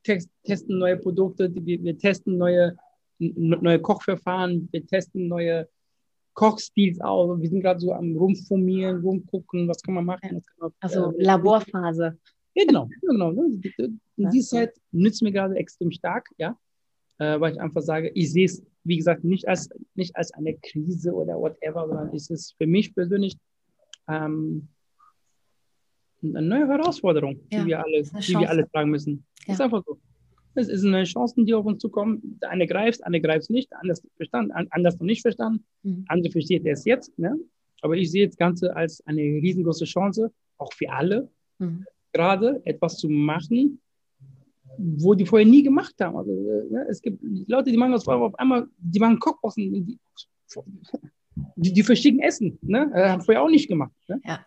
test, 0.03 0.29
testen 0.43 0.79
neue 0.79 0.97
Produkte, 0.97 1.53
wir, 1.53 1.83
wir 1.83 1.97
testen 1.97 2.37
neue, 2.37 2.77
neue 3.19 3.79
Kochverfahren, 3.79 4.69
wir 4.71 4.85
testen 4.85 5.27
neue 5.27 5.67
Kochstils 6.37 7.01
aus. 7.01 7.41
Wir 7.41 7.49
sind 7.49 7.61
gerade 7.61 7.79
so 7.79 7.91
am 7.91 8.15
Rumformieren, 8.15 9.01
rumgucken, 9.01 9.67
was 9.67 9.81
kann 9.81 9.95
man 9.95 10.05
machen. 10.05 10.21
Kann 10.21 10.43
man, 10.59 10.71
also 10.79 11.11
äh, 11.17 11.23
Laborphase. 11.23 12.15
Ja, 12.53 12.63
genau. 12.63 12.87
genau 13.01 13.31
ne? 13.31 13.41
Und 13.41 14.33
die 14.33 14.41
Zeit 14.41 14.79
nützt 14.91 15.23
mir 15.23 15.31
gerade 15.31 15.55
extrem 15.55 15.91
stark, 15.91 16.29
ja, 16.37 16.55
äh, 17.17 17.39
weil 17.39 17.53
ich 17.53 17.59
einfach 17.59 17.81
sage, 17.81 18.11
ich 18.13 18.31
sehe 18.31 18.45
es, 18.45 18.63
wie 18.83 18.97
gesagt, 18.97 19.23
nicht 19.23 19.47
als, 19.47 19.67
nicht 19.95 20.15
als 20.15 20.31
eine 20.31 20.53
Krise 20.53 21.11
oder 21.11 21.39
whatever, 21.39 21.87
sondern 21.87 22.15
es 22.15 22.29
ist 22.29 22.55
für 22.55 22.67
mich 22.67 22.93
persönlich 22.93 23.35
ähm, 24.07 24.67
eine 26.21 26.43
neue 26.43 26.67
Herausforderung, 26.67 27.39
ja, 27.51 27.61
die, 27.61 27.65
wir 27.65 27.83
alle, 27.83 28.03
die 28.03 28.39
wir 28.39 28.49
alle 28.49 28.69
tragen 28.69 28.91
müssen. 28.91 29.25
Ja. 29.47 29.55
Ist 29.55 29.61
einfach 29.61 29.83
so. 29.83 29.97
Es 30.57 30.67
ist 30.67 30.83
eine 30.83 31.03
Chance, 31.03 31.35
die 31.37 31.53
auf 31.53 31.65
uns 31.65 31.81
zukommen. 31.81 32.39
Der 32.41 32.49
eine 32.49 32.65
greift, 32.67 33.03
andere 33.05 33.21
greift 33.21 33.49
nicht, 33.49 33.71
anders 33.73 34.01
verstanden, 34.15 34.51
anders 34.51 34.97
noch 34.99 35.05
nicht 35.05 35.21
verstanden, 35.21 35.63
mhm. 35.83 36.05
andere 36.07 36.31
versteht 36.31 36.65
es 36.65 36.85
jetzt. 36.85 37.17
Ne? 37.17 37.37
Aber 37.81 37.95
ich 37.95 38.11
sehe 38.11 38.27
das 38.27 38.37
Ganze 38.37 38.75
als 38.75 39.05
eine 39.05 39.21
riesengroße 39.21 39.85
Chance, 39.85 40.31
auch 40.57 40.73
für 40.73 40.91
alle, 40.91 41.29
mhm. 41.59 41.85
gerade 42.11 42.61
etwas 42.65 42.97
zu 42.97 43.07
machen, 43.07 43.79
wo 44.77 45.13
die 45.13 45.25
vorher 45.25 45.47
nie 45.47 45.63
gemacht 45.63 45.95
haben. 45.99 46.17
Also, 46.17 46.31
ne, 46.31 46.85
es 46.89 47.01
gibt 47.01 47.21
Leute, 47.47 47.71
die 47.71 47.77
machen 47.77 47.91
das 47.91 48.03
vorher 48.03 48.23
auf 48.23 48.37
einmal, 48.37 48.67
die 48.77 48.99
machen 48.99 49.19
Kochboxen, 49.19 49.71
die, 49.71 49.97
die, 51.55 51.73
die 51.73 51.83
verschicken 51.83 52.19
Essen. 52.19 52.57
Ne? 52.61 52.91
Äh, 52.93 53.09
haben 53.09 53.21
vorher 53.21 53.43
auch 53.43 53.49
nicht 53.49 53.67
gemacht. 53.67 53.91
Ne? 54.07 54.21
Ja. 54.25 54.45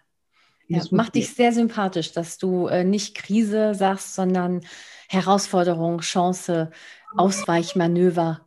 Ja, 0.70 0.84
macht 0.92 1.16
dich 1.16 1.34
sehr 1.34 1.52
sympathisch, 1.52 2.12
dass 2.12 2.38
du 2.38 2.68
äh, 2.68 2.84
nicht 2.84 3.16
Krise 3.16 3.74
sagst, 3.74 4.14
sondern 4.14 4.60
Herausforderung, 5.08 6.00
Chance, 6.00 6.70
Ausweichmanöver. 7.16 8.46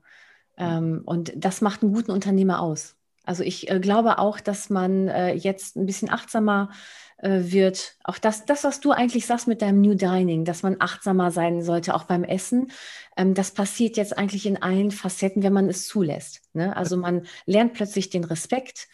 Ähm, 0.58 1.02
und 1.06 1.34
das 1.36 1.60
macht 1.60 1.84
einen 1.84 1.94
guten 1.94 2.12
Unternehmer 2.12 2.62
aus. 2.62 2.96
Also 3.26 3.44
ich 3.44 3.70
äh, 3.70 3.80
glaube 3.80 4.20
auch, 4.20 4.40
dass 4.40 4.70
man 4.70 5.10
äh, 5.10 5.34
jetzt 5.34 5.76
ein 5.76 5.86
bisschen 5.86 6.10
achtsamer 6.10 6.70
äh, 7.18 7.42
wird. 7.52 7.96
Auch 8.06 8.18
das, 8.18 8.46
das, 8.46 8.64
was 8.64 8.80
du 8.80 8.92
eigentlich 8.92 9.26
sagst 9.26 9.48
mit 9.48 9.62
deinem 9.62 9.82
New 9.82 9.96
Dining, 9.96 10.46
dass 10.46 10.64
man 10.64 10.78
achtsamer 10.80 11.32
sein 11.32 11.62
sollte, 11.62 11.94
auch 11.94 12.06
beim 12.06 12.24
Essen. 12.24 12.72
Ähm, 13.18 13.34
das 13.34 13.52
passiert 13.52 13.98
jetzt 13.98 14.18
eigentlich 14.18 14.46
in 14.46 14.62
allen 14.62 14.92
Facetten, 14.92 15.44
wenn 15.44 15.54
man 15.54 15.68
es 15.68 15.88
zulässt. 15.88 16.42
Ne? 16.54 16.76
Also 16.76 16.96
man 16.96 17.26
lernt 17.46 17.74
plötzlich 17.74 18.10
den 18.10 18.24
Respekt 18.24 18.88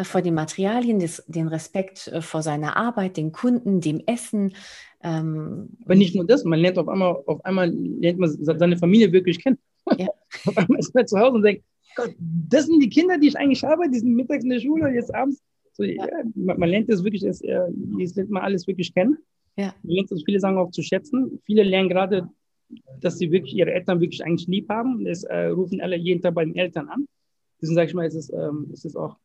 vor 0.00 0.22
den 0.22 0.34
Materialien, 0.34 0.98
des, 0.98 1.22
den 1.26 1.48
Respekt 1.48 2.08
äh, 2.08 2.22
vor 2.22 2.42
seiner 2.42 2.76
Arbeit, 2.76 3.16
den 3.16 3.32
Kunden, 3.32 3.80
dem 3.80 4.00
Essen. 4.06 4.54
Ähm, 5.02 5.70
Aber 5.84 5.94
nicht 5.94 6.14
nur 6.14 6.26
das, 6.26 6.44
man 6.44 6.60
lernt 6.60 6.78
auf 6.78 6.88
einmal, 6.88 7.16
auf 7.26 7.44
einmal 7.44 7.70
lernt 7.70 8.18
man 8.18 8.30
seine 8.30 8.78
Familie 8.78 9.12
wirklich 9.12 9.42
kennen. 9.42 9.58
Ja. 9.98 10.08
auf 10.46 10.56
einmal 10.56 10.78
ist 10.78 10.94
man 10.94 11.06
zu 11.06 11.18
Hause 11.18 11.36
und 11.36 11.42
denkt, 11.42 11.64
Gott, 11.94 12.14
das 12.18 12.66
sind 12.66 12.80
die 12.80 12.88
Kinder, 12.88 13.18
die 13.18 13.28
ich 13.28 13.36
eigentlich 13.36 13.62
habe, 13.64 13.88
die 13.90 13.98
sind 13.98 14.14
mittags 14.14 14.44
in 14.44 14.50
der 14.50 14.60
Schule, 14.60 14.94
jetzt 14.94 15.14
abends. 15.14 15.42
So, 15.74 15.84
ja. 15.84 16.06
Ja, 16.06 16.22
man, 16.34 16.58
man, 16.58 16.68
lernt 16.68 16.90
das 16.90 17.04
wirklich, 17.04 17.22
das, 17.22 17.40
jetzt 17.40 18.16
lernt 18.16 18.30
man 18.30 18.42
alles 18.42 18.66
wirklich 18.66 18.94
kennen. 18.94 19.18
Ja. 19.56 19.74
Man 19.82 19.94
lernt 19.94 20.10
das 20.10 20.22
viele 20.24 20.40
Sachen 20.40 20.56
auch 20.56 20.70
zu 20.70 20.82
schätzen. 20.82 21.40
Viele 21.44 21.62
lernen 21.62 21.90
gerade, 21.90 22.28
dass 23.00 23.18
sie 23.18 23.30
wirklich 23.30 23.54
ihre 23.54 23.72
Eltern 23.72 24.00
wirklich 24.00 24.24
eigentlich 24.24 24.48
lieb 24.48 24.68
haben. 24.70 25.04
Das 25.04 25.24
äh, 25.24 25.46
rufen 25.46 25.82
alle 25.82 25.96
jeden 25.96 26.22
Tag 26.22 26.34
bei 26.34 26.44
den 26.44 26.56
Eltern 26.56 26.88
an. 26.88 27.06
Deswegen 27.60 27.74
sage 27.74 27.88
ich 27.88 27.94
mal, 27.94 28.06
ist 28.06 28.14
es, 28.14 28.32
ähm, 28.32 28.70
ist 28.72 28.86
es 28.86 28.96
auch 28.96 29.16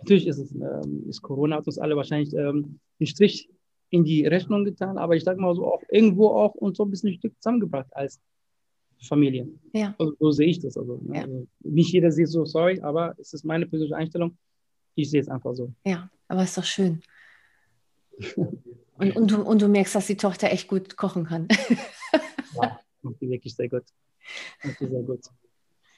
Natürlich 0.00 0.26
ist 0.26 0.38
es, 0.38 0.52
ähm, 0.52 1.04
ist 1.08 1.22
Corona 1.22 1.56
hat 1.56 1.66
uns 1.66 1.78
alle 1.78 1.96
wahrscheinlich 1.96 2.34
ähm, 2.34 2.80
einen 2.98 3.06
Strich 3.06 3.48
in 3.90 4.04
die 4.04 4.26
Rechnung 4.26 4.64
getan, 4.64 4.98
aber 4.98 5.16
ich 5.16 5.24
sage 5.24 5.40
mal 5.40 5.54
so 5.54 5.66
auch 5.66 5.82
irgendwo 5.90 6.28
auch 6.28 6.54
uns 6.54 6.78
so 6.78 6.84
ein 6.84 6.90
bisschen 6.90 7.10
ein 7.10 7.18
Stück 7.18 7.34
zusammengebracht 7.36 7.88
als 7.94 8.20
Familie. 9.02 9.48
Ja. 9.72 9.94
Also, 9.98 10.14
so 10.18 10.30
sehe 10.30 10.48
ich 10.48 10.60
das. 10.60 10.76
Also, 10.76 11.00
ne? 11.02 11.16
ja. 11.16 11.22
also, 11.22 11.46
nicht 11.60 11.92
jeder 11.92 12.10
sieht 12.10 12.28
so, 12.28 12.44
sorry, 12.44 12.80
aber 12.80 13.14
es 13.18 13.32
ist 13.32 13.44
meine 13.44 13.66
persönliche 13.66 13.96
Einstellung. 13.96 14.36
Ich 14.94 15.10
sehe 15.10 15.20
es 15.20 15.28
einfach 15.28 15.54
so. 15.54 15.72
Ja, 15.84 16.10
aber 16.28 16.44
ist 16.44 16.56
doch 16.56 16.64
schön. 16.64 17.02
und, 18.36 19.16
und, 19.16 19.30
du, 19.30 19.42
und 19.42 19.62
du 19.62 19.68
merkst, 19.68 19.94
dass 19.94 20.06
die 20.06 20.16
Tochter 20.16 20.50
echt 20.50 20.68
gut 20.68 20.96
kochen 20.96 21.24
kann. 21.24 21.48
ja, 22.62 22.78
macht 23.02 23.20
die 23.20 23.28
wirklich 23.28 23.54
sehr 23.54 23.68
gut. 23.68 23.84
Macht 24.64 24.80
die 24.80 24.86
sehr 24.86 25.02
gut. 25.02 25.20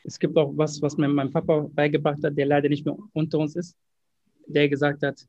Es 0.04 0.18
gibt 0.18 0.36
auch 0.36 0.52
was, 0.56 0.80
was 0.82 0.96
mir 0.96 1.08
mein 1.08 1.30
Papa 1.30 1.68
beigebracht 1.72 2.22
hat, 2.22 2.36
der 2.36 2.46
leider 2.46 2.68
nicht 2.68 2.84
mehr 2.84 2.96
unter 3.12 3.38
uns 3.38 3.56
ist, 3.56 3.76
der 4.46 4.68
gesagt 4.68 5.02
hat, 5.02 5.26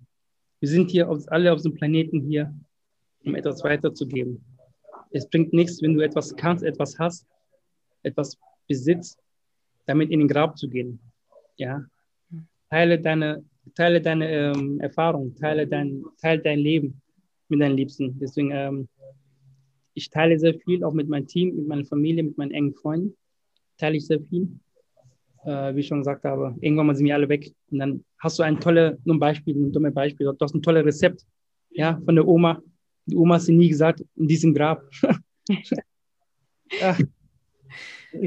wir 0.60 0.70
sind 0.70 0.92
hier 0.92 1.10
auf, 1.10 1.24
alle 1.28 1.52
auf 1.52 1.62
dem 1.62 1.74
Planeten 1.74 2.22
hier, 2.22 2.54
um 3.26 3.36
etwas 3.36 3.64
weiterzugeben. 3.64 4.44
Es 5.12 5.30
bringt 5.30 5.54
nichts, 5.54 5.82
wenn 5.82 5.94
du 5.94 6.02
etwas 6.02 6.36
kannst, 6.36 6.64
etwas 6.64 6.98
hast, 6.98 7.28
etwas 8.04 8.38
besitzt, 8.68 9.20
damit 9.86 10.10
in 10.10 10.20
den 10.20 10.28
Grab 10.28 10.58
zu 10.58 10.70
gehen. 10.70 11.00
Ja? 11.58 11.86
Teile 12.70 13.00
deine, 13.00 13.44
teile 13.76 14.02
deine 14.02 14.30
ähm, 14.32 14.80
Erfahrung, 14.80 15.36
teile 15.36 15.68
dein, 15.68 16.04
teile 16.20 16.42
dein 16.42 16.60
Leben 16.60 17.02
mit 17.50 17.62
deinen 17.62 17.78
Liebsten. 17.78 18.18
Deswegen, 18.20 18.52
ähm, 18.52 18.88
ich 19.94 20.10
teile 20.10 20.40
sehr 20.40 20.56
viel, 20.56 20.84
auch 20.84 20.94
mit 20.94 21.08
meinem 21.08 21.28
Team, 21.28 21.56
mit 21.56 21.68
meiner 21.68 21.86
Familie, 21.86 22.24
mit 22.24 22.38
meinen 22.38 22.52
engen 22.52 22.74
Freunden, 22.74 23.16
teile 23.78 23.98
ich 23.98 24.08
sehr 24.08 24.22
viel 24.22 24.60
äh, 25.46 25.76
wie 25.76 25.82
ich 25.82 25.88
schon 25.88 26.00
gesagt 26.00 26.24
habe, 26.24 26.56
irgendwann 26.62 26.96
sind 26.96 27.06
wir 27.06 27.16
alle 27.16 27.30
weg. 27.30 27.54
Und 27.72 27.80
dann 27.80 28.04
hast 28.20 28.40
du 28.40 28.44
ein 28.44 28.60
tolles, 28.60 28.98
nur 29.04 29.16
ein 29.16 29.20
Beispiel, 29.20 29.56
ein 29.56 29.72
dummes 29.72 29.94
Beispiel, 29.94 30.28
du 30.28 30.36
hast 30.40 30.56
ein 30.56 30.62
tolles 30.62 30.86
Rezept, 30.86 31.26
ja, 31.72 32.00
von 32.06 32.16
der 32.16 32.28
Oma. 32.28 32.62
Die 33.06 33.16
Oma 33.16 33.36
hat 33.36 33.42
sie 33.42 33.54
nie 33.54 33.70
gesagt, 33.70 34.04
in 34.16 34.28
diesem 34.28 34.54
Grab. 34.54 34.84
ja. 36.80 36.98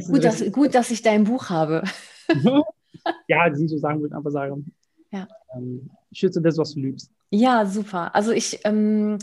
gut, 0.07 0.25
dass, 0.25 0.53
gut, 0.53 0.75
dass 0.75 0.91
ich 0.91 1.03
dein 1.03 1.25
Buch 1.25 1.49
habe. 1.51 1.83
ja, 3.29 3.49
die 3.51 3.69
so 3.69 3.79
sagen, 3.79 4.01
würde 4.01 4.13
ich 4.13 4.17
einfach 4.17 4.31
sagen. 4.31 4.73
Ja. 5.11 5.29
Ähm, 5.55 5.91
schütze 6.13 6.41
das, 6.41 6.59
was 6.59 6.75
du 6.75 6.81
liebst. 6.81 7.11
Ja, 7.31 7.67
super. 7.67 8.15
Also 8.15 8.33
ich, 8.33 8.61
ähm, 8.65 9.19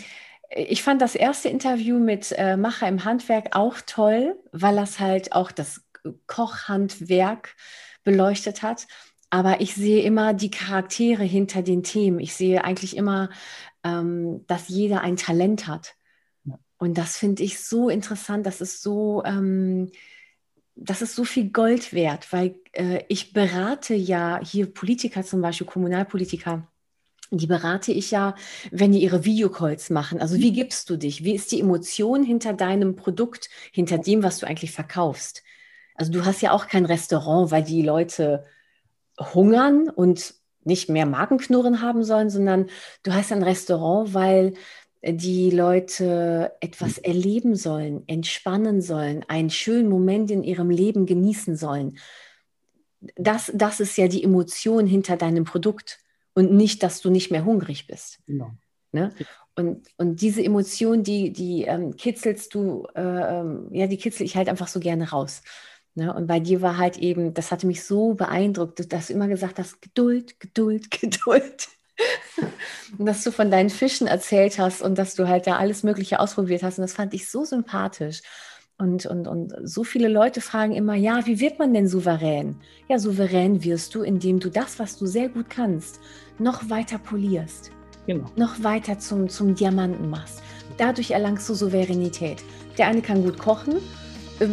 ich 0.56 0.84
fand 0.84 1.02
das 1.02 1.16
erste 1.16 1.50
Interview 1.50 2.00
mit 2.00 2.34
äh, 2.38 2.58
Macher 2.58 2.88
im 2.88 3.06
Handwerk 3.06 3.56
auch 3.56 3.78
toll, 3.86 4.36
weil 4.52 4.76
das 4.76 5.00
halt 5.00 5.34
auch 5.34 5.52
das 5.52 5.84
Kochhandwerk 6.28 7.56
beleuchtet 8.04 8.62
hat. 8.62 8.88
Aber 9.30 9.62
ich 9.62 9.74
sehe 9.74 10.04
immer 10.04 10.34
die 10.34 10.52
Charaktere 10.52 11.24
hinter 11.24 11.64
den 11.64 11.82
Themen. 11.82 12.20
Ich 12.20 12.36
sehe 12.36 12.64
eigentlich 12.64 12.96
immer, 12.96 13.30
ähm, 13.84 14.46
dass 14.48 14.68
jeder 14.68 15.02
ein 15.02 15.18
Talent 15.18 15.68
hat. 15.68 15.96
Ja. 16.46 16.60
Und 16.78 16.98
das 16.98 17.18
finde 17.18 17.44
ich 17.44 17.60
so 17.60 17.90
interessant. 17.90 18.46
Das 18.46 18.62
ist 18.62 18.84
so, 18.84 19.24
ähm, 19.26 19.92
das 20.76 21.02
ist 21.02 21.16
so 21.16 21.24
viel 21.24 21.50
Gold 21.50 21.94
wert, 21.94 22.32
weil 22.32 22.56
äh, 22.74 23.04
ich 23.08 23.34
berate 23.34 23.96
ja 23.96 24.40
hier 24.44 24.72
Politiker, 24.72 25.24
zum 25.24 25.42
Beispiel 25.42 25.68
Kommunalpolitiker. 25.68 26.68
Die 27.32 27.48
berate 27.48 27.92
ich 27.92 28.12
ja, 28.12 28.36
wenn 28.70 28.92
die 28.92 29.02
ihre 29.02 29.26
Videocalls 29.26 29.90
machen. 29.90 30.22
Also 30.22 30.38
wie 30.38 30.54
gibst 30.54 30.92
du 30.92 30.98
dich? 30.98 31.24
Wie 31.24 31.34
ist 31.34 31.52
die 31.52 31.60
Emotion 31.60 32.24
hinter 32.24 32.54
deinem 32.54 32.96
Produkt, 32.96 33.50
hinter 33.72 33.98
dem, 33.98 34.22
was 34.22 34.38
du 34.38 34.46
eigentlich 34.46 34.72
verkaufst? 34.72 35.42
Also 35.96 36.12
du 36.12 36.26
hast 36.26 36.42
ja 36.42 36.52
auch 36.52 36.68
kein 36.68 36.86
Restaurant, 36.86 37.52
weil 37.52 37.64
die 37.64 37.82
Leute 37.82 38.46
hungern 39.20 39.90
und 39.90 40.34
nicht 40.64 40.90
mehr 40.90 41.06
Magenknurren 41.06 41.82
haben 41.82 42.04
sollen, 42.04 42.30
sondern 42.30 42.68
du 43.04 43.14
hast 43.14 43.32
ein 43.32 43.44
Restaurant, 43.44 44.14
weil 44.14 44.54
die 45.06 45.50
Leute 45.50 46.54
etwas 46.62 46.98
erleben 46.98 47.56
sollen, 47.56 48.04
entspannen 48.08 48.82
sollen, 48.82 49.26
einen 49.28 49.50
schönen 49.50 49.90
Moment 49.90 50.32
in 50.32 50.44
ihrem 50.44 50.70
Leben 50.70 51.06
genießen 51.06 51.58
sollen. 51.58 51.98
Das, 53.18 53.52
das 53.54 53.82
ist 53.82 53.98
ja 53.98 54.08
die 54.08 54.24
Emotion 54.24 54.88
hinter 54.88 55.18
deinem 55.18 55.44
Produkt 55.44 56.00
und 56.34 56.54
nicht, 56.54 56.84
dass 56.84 57.02
du 57.02 57.10
nicht 57.10 57.32
mehr 57.32 57.44
hungrig 57.44 57.86
bist. 57.86 58.20
Genau. 58.26 58.52
Ne? 58.94 59.12
Und, 59.56 59.88
und 59.98 60.22
diese 60.22 60.44
Emotion, 60.44 61.04
die, 61.04 61.34
die 61.34 61.64
ähm, 61.64 61.96
kitzelst 61.96 62.54
du, 62.54 62.88
äh, 62.96 63.02
ähm, 63.02 63.68
ja, 63.72 63.88
die 63.88 63.98
kitzel 63.98 64.26
ich 64.26 64.38
halt 64.38 64.48
einfach 64.48 64.68
so 64.68 64.80
gerne 64.80 65.10
raus. 65.10 65.42
Ne? 65.96 66.14
Und 66.14 66.28
bei 66.28 66.40
dir 66.40 66.62
war 66.62 66.78
halt 66.78 66.98
eben, 66.98 67.34
das 67.34 67.52
hatte 67.52 67.68
mich 67.68 67.84
so 67.84 68.14
beeindruckt, 68.14 68.92
dass 68.92 69.08
du 69.08 69.14
immer 69.14 69.28
gesagt 69.28 69.60
hast, 69.60 69.82
Geduld, 69.82 70.40
Geduld, 70.40 70.92
Geduld. 71.02 71.68
und 72.98 73.06
dass 73.06 73.24
du 73.24 73.32
von 73.32 73.52
deinen 73.52 73.70
Fischen 73.70 74.08
erzählt 74.08 74.58
hast 74.58 74.82
und 74.82 74.98
dass 74.98 75.16
du 75.16 75.28
halt 75.28 75.46
da 75.46 75.58
alles 75.58 75.84
Mögliche 75.84 76.20
ausprobiert 76.20 76.64
hast. 76.64 76.80
Und 76.80 76.84
das 76.84 76.94
fand 76.94 77.14
ich 77.14 77.30
so 77.30 77.46
sympathisch. 77.46 78.22
Und, 78.80 79.06
und, 79.06 79.28
und 79.28 79.54
so 79.64 79.84
viele 79.84 80.08
Leute 80.08 80.42
fragen 80.42 80.74
immer, 80.74 80.96
ja, 80.96 81.26
wie 81.28 81.40
wird 81.40 81.60
man 81.60 81.74
denn 81.74 81.88
souverän? 81.88 82.60
Ja, 82.90 82.98
souverän 82.98 83.64
wirst 83.64 83.94
du, 83.94 84.02
indem 84.02 84.40
du 84.40 84.50
das, 84.50 84.80
was 84.80 84.98
du 84.98 85.06
sehr 85.06 85.30
gut 85.30 85.50
kannst, 85.50 86.00
noch 86.40 86.70
weiter 86.72 86.98
polierst. 86.98 87.72
Genau. 88.08 88.26
Noch 88.36 88.64
weiter 88.64 88.98
zum, 88.98 89.30
zum 89.30 89.54
Diamanten 89.54 90.10
machst. 90.10 90.42
Dadurch 90.78 91.12
erlangst 91.12 91.48
du 91.48 91.54
Souveränität. 91.54 92.44
Der 92.80 92.88
eine 92.88 93.02
kann 93.02 93.24
gut 93.24 93.38
kochen 93.38 93.76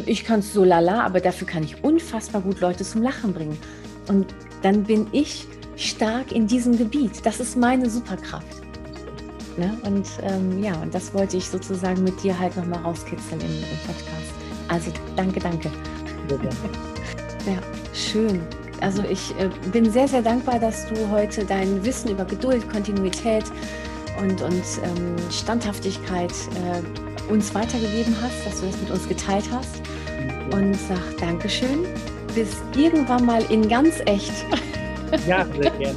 ich 0.07 0.25
kann 0.25 0.41
es 0.41 0.53
so 0.53 0.65
lala, 0.65 1.05
aber 1.05 1.21
dafür 1.21 1.47
kann 1.47 1.63
ich 1.63 1.83
unfassbar 1.83 2.43
gut 2.43 2.61
Leute 2.61 2.85
zum 2.85 3.03
Lachen 3.03 3.33
bringen. 3.33 3.59
Und 4.09 4.35
dann 4.63 4.85
bin 4.85 5.07
ich 5.13 5.47
stark 5.77 6.33
in 6.33 6.47
diesem 6.47 6.77
Gebiet. 6.77 7.25
Das 7.25 7.41
ist 7.41 7.57
meine 7.57 7.89
Superkraft. 7.89 8.61
Ne? 9.57 9.77
Und 9.85 10.07
ähm, 10.23 10.63
ja, 10.63 10.75
und 10.81 10.95
das 10.95 11.13
wollte 11.13 11.37
ich 11.37 11.49
sozusagen 11.49 12.03
mit 12.05 12.23
dir 12.23 12.39
halt 12.39 12.57
nochmal 12.57 12.81
rauskitzeln 12.81 13.41
im, 13.41 13.47
im, 13.47 13.79
Podcast. 13.87 14.33
Also 14.69 14.93
danke, 15.17 15.41
danke. 15.41 15.71
ja, 17.47 17.59
schön. 17.93 18.41
Also 18.81 19.03
ich 19.03 19.35
äh, 19.39 19.51
bin 19.73 19.91
sehr, 19.91 20.09
sehr 20.09 20.23
dankbar, 20.23 20.59
dass 20.59 20.87
du 20.89 21.11
heute 21.11 21.45
dein 21.45 21.85
Wissen 21.85 22.11
über 22.11 22.25
Geduld, 22.25 22.71
Kontinuität 22.71 23.45
und, 24.21 24.41
und 24.43 24.63
ähm, 24.83 25.17
Standhaftigkeit 25.31 26.31
äh, 26.31 27.00
uns 27.31 27.55
weitergegeben 27.55 28.17
hast, 28.21 28.47
dass 28.47 28.61
du 28.61 28.67
das 28.67 28.77
mit 28.81 28.91
uns 28.91 29.09
geteilt 29.09 29.45
hast. 29.53 29.81
Und 30.53 30.75
sag 30.75 31.17
Dankeschön. 31.19 31.87
Bis 32.35 32.57
irgendwann 32.77 33.25
mal 33.25 33.43
in 33.51 33.69
ganz 33.69 34.01
echt. 34.07 34.33
Ja, 35.27 35.45
sehr 35.61 35.71
gerne. 35.71 35.97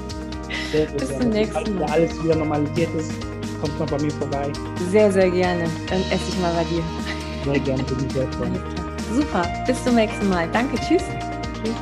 Sehr, 0.72 0.88
sehr 0.88 0.98
Bis 0.98 1.10
gerne. 1.10 1.24
zum 1.24 1.30
nächsten 1.32 1.76
Mal. 1.76 1.82
Wenn 1.82 1.90
alles 1.90 2.24
wieder 2.24 2.36
normalisiert 2.36 2.90
ist, 2.96 3.12
kommt 3.62 3.80
mal 3.80 3.86
bei 3.86 4.04
mir 4.04 4.12
vorbei. 4.12 4.52
Sehr, 4.92 5.12
sehr 5.12 5.30
gerne. 5.30 5.66
Dann 5.90 6.02
esse 6.12 6.30
ich 6.30 6.40
mal 6.40 6.54
bei 6.54 6.64
dir. 6.64 6.84
Sehr 7.46 7.60
gerne, 7.60 7.84
bin 7.84 8.06
ich 8.08 8.14
sehr 8.14 8.32
freuen. 8.34 8.60
Super. 9.14 9.48
Bis 9.68 9.84
zum 9.84 9.96
nächsten 9.96 10.30
Mal. 10.30 10.48
Danke. 10.52 10.78
Tschüss. 10.78 11.04
Tschüss. 11.64 11.76